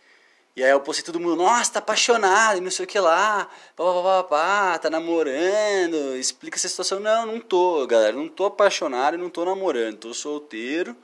e 0.55 0.63
aí 0.63 0.71
eu 0.71 0.79
postei 0.79 1.03
todo 1.03 1.19
mundo, 1.19 1.35
nossa, 1.35 1.73
tá 1.73 1.79
apaixonado 1.79 2.61
não 2.61 2.71
sei 2.71 2.85
o 2.85 2.87
que 2.87 2.99
lá, 2.99 3.49
pá, 3.75 3.83
pá, 3.83 4.01
pá, 4.01 4.23
pá, 4.23 4.79
tá 4.79 4.89
namorando, 4.89 6.15
explica 6.15 6.55
essa 6.55 6.69
situação. 6.69 7.01
Não, 7.01 7.25
não 7.25 7.41
tô, 7.41 7.85
galera, 7.85 8.13
não 8.13 8.29
tô 8.29 8.45
apaixonado 8.45 9.15
e 9.15 9.19
não 9.19 9.29
tô 9.29 9.43
namorando, 9.43 9.97
tô 9.97 10.13
solteiro 10.13 10.95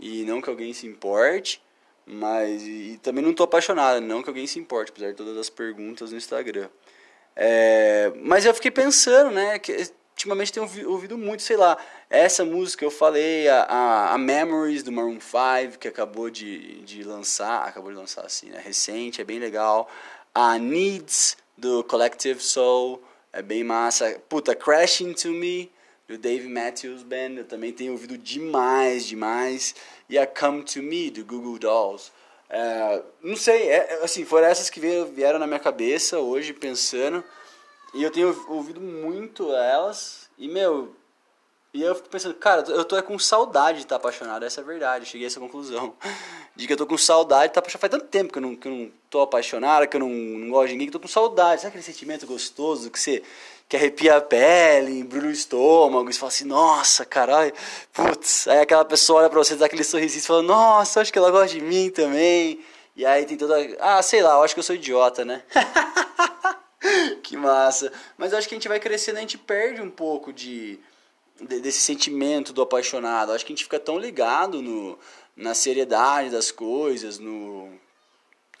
e 0.00 0.24
não 0.24 0.40
que 0.40 0.48
alguém 0.48 0.72
se 0.72 0.86
importe. 0.86 1.61
Mas 2.06 2.62
e, 2.62 2.98
também 3.02 3.22
não 3.22 3.30
estou 3.30 3.44
apaixonado, 3.44 4.00
não 4.00 4.22
que 4.22 4.28
alguém 4.28 4.46
se 4.46 4.58
importe, 4.58 4.90
apesar 4.90 5.10
de 5.10 5.16
todas 5.16 5.36
as 5.36 5.48
perguntas 5.48 6.10
no 6.10 6.16
Instagram. 6.16 6.68
É, 7.34 8.12
mas 8.22 8.44
eu 8.44 8.52
fiquei 8.52 8.70
pensando, 8.70 9.30
né, 9.30 9.58
que 9.58 9.72
ultimamente 10.10 10.52
tenho 10.52 10.68
ouvido 10.88 11.16
muito, 11.16 11.42
sei 11.42 11.56
lá, 11.56 11.76
essa 12.10 12.44
música 12.44 12.84
eu 12.84 12.90
falei, 12.90 13.48
a, 13.48 14.12
a, 14.12 14.18
Memories 14.18 14.82
do 14.82 14.92
Maroon 14.92 15.18
5, 15.20 15.78
que 15.78 15.88
acabou 15.88 16.28
de, 16.28 16.82
de 16.82 17.02
lançar, 17.02 17.66
acabou 17.66 17.90
de 17.90 17.96
lançar 17.96 18.24
assim, 18.26 18.50
né, 18.50 18.60
recente, 18.62 19.20
é 19.20 19.24
bem 19.24 19.38
legal. 19.38 19.88
A 20.34 20.58
Needs 20.58 21.36
do 21.56 21.82
Collective 21.84 22.40
Soul, 22.40 23.02
é 23.32 23.40
bem 23.40 23.64
massa. 23.64 24.20
Puta, 24.28 24.54
Crash 24.54 25.00
Into 25.00 25.28
Me 25.28 25.70
do 26.12 26.18
Dave 26.18 26.46
Matthews 26.48 27.02
Band, 27.02 27.36
eu 27.38 27.44
também 27.44 27.72
tenho 27.72 27.92
ouvido 27.92 28.18
demais, 28.18 29.06
demais 29.06 29.74
e 30.08 30.18
a 30.18 30.26
Come 30.26 30.62
To 30.62 30.82
Me, 30.82 31.10
do 31.10 31.24
Google 31.24 31.58
Dolls. 31.58 32.12
É, 32.50 33.02
não 33.22 33.34
sei, 33.34 33.70
é, 33.70 33.94
é 33.94 34.04
assim, 34.04 34.24
foram 34.24 34.46
essas 34.46 34.68
que 34.68 34.78
vieram 34.78 35.38
na 35.38 35.46
minha 35.46 35.58
cabeça 35.58 36.18
hoje, 36.18 36.52
pensando, 36.52 37.24
e 37.94 38.02
eu 38.02 38.10
tenho 38.10 38.28
ouvido 38.48 38.80
muito 38.80 39.54
elas, 39.54 40.28
e, 40.36 40.48
meu, 40.48 40.94
e 41.72 41.80
eu 41.80 41.94
fico 41.94 42.10
pensando, 42.10 42.34
cara, 42.34 42.62
eu 42.68 42.84
tô 42.84 43.02
com 43.02 43.18
saudade 43.18 43.78
de 43.78 43.84
estar 43.84 43.96
apaixonado, 43.96 44.44
essa 44.44 44.60
é 44.60 44.62
a 44.62 44.66
verdade, 44.66 45.06
cheguei 45.06 45.26
a 45.26 45.28
essa 45.28 45.40
conclusão. 45.40 45.94
De 46.54 46.66
que 46.66 46.72
eu 46.74 46.76
tô 46.76 46.86
com 46.86 46.98
saudade 46.98 47.44
de 47.44 47.50
estar 47.52 47.60
apaixonado. 47.60 47.80
Faz 47.80 47.90
tanto 47.92 48.08
tempo 48.08 48.30
que 48.30 48.38
eu 48.38 48.42
não, 48.42 48.54
que 48.54 48.68
eu 48.68 48.72
não 48.72 48.92
tô 49.08 49.22
apaixonado, 49.22 49.88
que 49.88 49.96
eu 49.96 50.00
não, 50.00 50.10
não 50.10 50.50
gosto 50.50 50.66
de 50.66 50.72
ninguém, 50.74 50.86
que 50.86 50.94
eu 50.94 51.00
tô 51.00 51.06
com 51.06 51.10
saudade. 51.10 51.62
Sabe 51.62 51.68
aquele 51.68 51.82
sentimento 51.82 52.26
gostoso 52.26 52.90
que 52.90 53.00
você 53.00 53.22
que 53.68 53.76
arrepia 53.76 54.16
a 54.16 54.20
pele, 54.20 54.98
embrulha 54.98 55.28
o 55.28 55.30
estômago, 55.30 56.10
e 56.10 56.12
você 56.12 56.18
fala 56.18 56.28
assim, 56.28 56.44
nossa, 56.44 57.04
caralho, 57.04 57.52
putz. 57.92 58.46
Aí 58.46 58.58
aquela 58.58 58.84
pessoa 58.84 59.20
olha 59.20 59.30
pra 59.30 59.38
você, 59.38 59.56
dá 59.56 59.66
aquele 59.66 59.84
sorrisinho 59.84 60.22
e 60.22 60.26
fala, 60.26 60.42
nossa, 60.42 61.00
acho 61.00 61.12
que 61.12 61.18
ela 61.18 61.30
gosta 61.30 61.58
de 61.58 61.60
mim 61.60 61.90
também. 61.90 62.62
E 62.94 63.06
aí 63.06 63.24
tem 63.24 63.36
toda. 63.36 63.56
Ah, 63.80 64.02
sei 64.02 64.22
lá, 64.22 64.34
eu 64.34 64.42
acho 64.42 64.54
que 64.54 64.60
eu 64.60 64.64
sou 64.64 64.76
idiota, 64.76 65.24
né? 65.24 65.42
que 67.22 67.36
massa. 67.36 67.90
Mas 68.18 68.32
eu 68.32 68.38
acho 68.38 68.48
que 68.48 68.54
a 68.54 68.58
gente 68.58 68.68
vai 68.68 68.78
crescendo, 68.78 69.16
a 69.16 69.20
gente 69.20 69.38
perde 69.38 69.80
um 69.80 69.90
pouco 69.90 70.32
de, 70.32 70.78
de 71.40 71.60
desse 71.60 71.80
sentimento 71.80 72.52
do 72.52 72.60
apaixonado. 72.60 73.30
Eu 73.30 73.34
acho 73.34 73.46
que 73.46 73.52
a 73.52 73.56
gente 73.56 73.64
fica 73.64 73.80
tão 73.80 73.98
ligado 73.98 74.60
no, 74.60 74.98
na 75.34 75.54
seriedade 75.54 76.30
das 76.30 76.50
coisas, 76.50 77.18
no. 77.18 77.70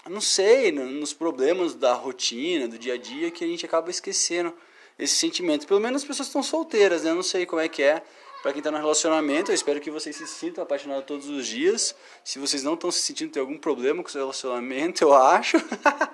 Não 0.08 0.20
sei, 0.20 0.72
no, 0.72 0.86
nos 0.86 1.12
problemas 1.12 1.74
da 1.74 1.92
rotina, 1.92 2.66
do 2.66 2.78
dia 2.78 2.94
a 2.94 2.98
dia, 2.98 3.30
que 3.30 3.44
a 3.44 3.46
gente 3.46 3.66
acaba 3.66 3.90
esquecendo 3.90 4.52
esse 4.98 5.14
sentimento. 5.14 5.66
Pelo 5.66 5.80
menos 5.80 6.02
as 6.02 6.08
pessoas 6.08 6.28
estão 6.28 6.42
solteiras, 6.42 7.02
né? 7.02 7.10
Eu 7.10 7.14
não 7.14 7.22
sei 7.22 7.46
como 7.46 7.60
é 7.60 7.68
que 7.68 7.82
é. 7.82 8.02
para 8.42 8.52
quem 8.52 8.60
está 8.60 8.70
no 8.70 8.78
relacionamento, 8.78 9.50
eu 9.50 9.54
espero 9.54 9.80
que 9.80 9.90
vocês 9.90 10.16
se 10.16 10.26
sintam 10.26 10.64
apaixonados 10.64 11.04
todos 11.06 11.28
os 11.28 11.46
dias. 11.46 11.94
Se 12.24 12.38
vocês 12.38 12.62
não 12.62 12.74
estão 12.74 12.90
se 12.90 13.00
sentindo, 13.00 13.32
tem 13.32 13.40
algum 13.40 13.58
problema 13.58 14.02
com 14.02 14.08
o 14.08 14.12
seu 14.12 14.22
relacionamento, 14.22 15.04
eu 15.04 15.14
acho. 15.14 15.56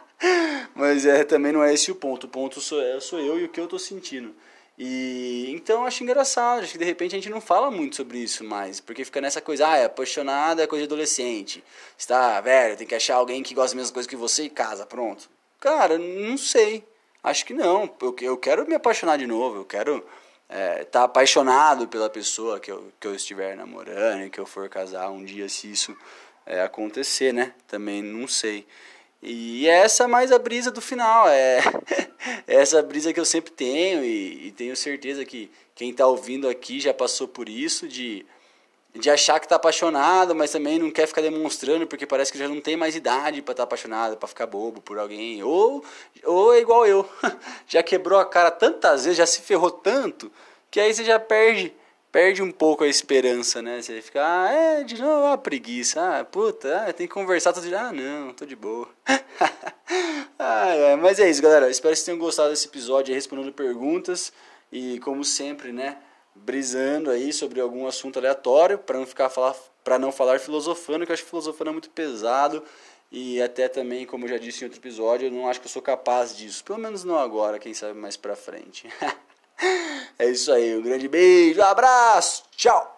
Mas 0.74 1.06
é, 1.06 1.24
também 1.24 1.52
não 1.52 1.62
é 1.62 1.72
esse 1.72 1.90
o 1.90 1.94
ponto. 1.94 2.24
O 2.24 2.28
ponto 2.28 2.60
sou, 2.60 2.80
é, 2.82 3.00
sou 3.00 3.18
eu 3.18 3.38
e 3.38 3.44
o 3.44 3.48
que 3.48 3.60
eu 3.60 3.64
estou 3.64 3.78
sentindo. 3.78 4.34
E 4.78 5.50
então 5.50 5.84
acho 5.84 6.04
engraçado, 6.04 6.62
acho 6.62 6.72
que 6.72 6.78
de 6.78 6.84
repente 6.84 7.12
a 7.12 7.18
gente 7.18 7.28
não 7.28 7.40
fala 7.40 7.68
muito 7.68 7.96
sobre 7.96 8.18
isso 8.18 8.44
mais, 8.44 8.78
porque 8.78 9.04
fica 9.04 9.20
nessa 9.20 9.40
coisa, 9.40 9.66
ah, 9.66 9.76
é 9.76 9.86
apaixonado 9.86 10.62
é 10.62 10.68
coisa 10.68 10.86
de 10.86 10.88
adolescente. 10.88 11.64
Está 11.98 12.40
velho, 12.40 12.76
tem 12.76 12.86
que 12.86 12.94
achar 12.94 13.16
alguém 13.16 13.42
que 13.42 13.54
gosta 13.54 13.70
das 13.70 13.74
mesmas 13.74 13.90
coisas 13.90 14.08
que 14.08 14.14
você 14.14 14.44
e 14.44 14.50
casa, 14.50 14.86
pronto. 14.86 15.28
Cara, 15.58 15.98
não 15.98 16.38
sei. 16.38 16.84
Acho 17.28 17.44
que 17.44 17.52
não. 17.52 17.94
Eu, 18.00 18.16
eu 18.22 18.36
quero 18.38 18.66
me 18.66 18.74
apaixonar 18.74 19.18
de 19.18 19.26
novo, 19.26 19.58
eu 19.58 19.64
quero 19.64 19.96
estar 20.48 20.80
é, 20.80 20.84
tá 20.84 21.04
apaixonado 21.04 21.86
pela 21.86 22.08
pessoa 22.08 22.58
que 22.58 22.72
eu, 22.72 22.90
que 22.98 23.06
eu 23.06 23.14
estiver 23.14 23.54
namorando 23.54 24.22
e 24.24 24.30
que 24.30 24.40
eu 24.40 24.46
for 24.46 24.66
casar 24.70 25.10
um 25.10 25.22
dia, 25.22 25.46
se 25.46 25.70
isso 25.70 25.94
é, 26.46 26.62
acontecer, 26.62 27.34
né? 27.34 27.52
Também 27.66 28.02
não 28.02 28.26
sei. 28.26 28.66
E 29.22 29.68
essa 29.68 30.04
é 30.04 30.06
mais 30.06 30.32
a 30.32 30.38
brisa 30.38 30.70
do 30.70 30.80
final, 30.80 31.28
é 31.28 31.60
essa 32.46 32.82
brisa 32.82 33.12
que 33.12 33.20
eu 33.20 33.26
sempre 33.26 33.52
tenho 33.52 34.02
e, 34.02 34.46
e 34.46 34.52
tenho 34.52 34.74
certeza 34.74 35.22
que 35.22 35.50
quem 35.74 35.90
está 35.90 36.06
ouvindo 36.06 36.48
aqui 36.48 36.80
já 36.80 36.94
passou 36.94 37.28
por 37.28 37.46
isso, 37.46 37.86
de, 37.86 38.24
de 38.94 39.10
achar 39.10 39.38
que 39.38 39.46
está 39.46 39.56
apaixonado, 39.56 40.34
mas 40.34 40.50
também 40.50 40.78
não 40.78 40.90
quer 40.90 41.06
ficar 41.06 41.20
demonstrando 41.20 41.86
porque 41.86 42.06
parece 42.06 42.32
que 42.32 42.38
já 42.38 42.48
não 42.48 42.60
tem 42.60 42.76
mais 42.76 42.96
idade 42.96 43.42
para 43.42 43.52
estar 43.52 43.62
tá 43.62 43.64
apaixonado, 43.64 44.16
para 44.16 44.28
ficar 44.28 44.46
bobo 44.46 44.80
por 44.80 44.98
alguém. 44.98 45.42
Ou, 45.42 45.84
ou 46.24 46.54
é 46.54 46.60
igual 46.60 46.86
eu, 46.86 47.08
já 47.66 47.82
quebrou 47.82 48.18
a 48.18 48.24
cara 48.24 48.50
tantas 48.50 49.04
vezes, 49.04 49.18
já 49.18 49.26
se 49.26 49.42
ferrou 49.42 49.70
tanto, 49.70 50.32
que 50.70 50.80
aí 50.80 50.92
você 50.92 51.04
já 51.04 51.18
perde 51.18 51.74
perde 52.10 52.42
um 52.42 52.50
pouco 52.50 52.84
a 52.84 52.88
esperança, 52.88 53.60
né? 53.60 53.80
Você 53.80 54.00
fica, 54.00 54.20
ah, 54.22 54.50
é, 54.50 54.82
de 54.82 55.00
novo, 55.00 55.26
ah, 55.26 55.38
preguiça, 55.38 56.20
ah, 56.20 56.24
puta, 56.24 56.86
ah, 56.86 56.92
tem 56.92 57.06
que 57.06 57.12
conversar 57.12 57.52
todo 57.52 57.66
dia, 57.66 57.80
ah, 57.80 57.92
não, 57.92 58.32
tô 58.32 58.46
de 58.46 58.56
boa. 58.56 58.88
ah, 60.38 60.74
é, 60.74 60.96
mas 60.96 61.18
é 61.18 61.28
isso, 61.28 61.42
galera, 61.42 61.70
espero 61.70 61.92
que 61.92 61.96
vocês 61.96 62.06
tenham 62.06 62.18
gostado 62.18 62.50
desse 62.50 62.66
episódio, 62.66 63.14
respondendo 63.14 63.52
perguntas 63.52 64.32
e, 64.72 64.98
como 65.00 65.22
sempre, 65.22 65.70
né, 65.70 65.98
brisando 66.44 67.10
aí 67.10 67.32
sobre 67.32 67.60
algum 67.60 67.86
assunto 67.86 68.18
aleatório, 68.18 68.78
para 68.78 68.98
não 68.98 69.06
ficar 69.06 69.28
falar, 69.28 69.54
para 69.82 69.98
não 69.98 70.12
falar 70.12 70.38
filosofando, 70.38 71.04
que 71.04 71.12
eu 71.12 71.14
acho 71.14 71.22
que 71.22 71.30
filosofando 71.30 71.70
é 71.70 71.72
muito 71.72 71.90
pesado 71.90 72.62
e 73.10 73.40
até 73.40 73.68
também, 73.68 74.04
como 74.04 74.24
eu 74.24 74.28
já 74.28 74.38
disse 74.38 74.62
em 74.62 74.66
outro 74.66 74.80
episódio, 74.80 75.28
eu 75.28 75.30
não 75.30 75.48
acho 75.48 75.60
que 75.60 75.66
eu 75.66 75.70
sou 75.70 75.82
capaz 75.82 76.36
disso, 76.36 76.62
pelo 76.64 76.78
menos 76.78 77.04
não 77.04 77.18
agora, 77.18 77.58
quem 77.58 77.72
sabe 77.72 77.98
mais 77.98 78.16
pra 78.16 78.36
frente. 78.36 78.88
É 80.16 80.28
isso 80.30 80.52
aí, 80.52 80.76
um 80.76 80.82
grande 80.82 81.08
beijo, 81.08 81.60
abraço, 81.62 82.44
tchau! 82.56 82.97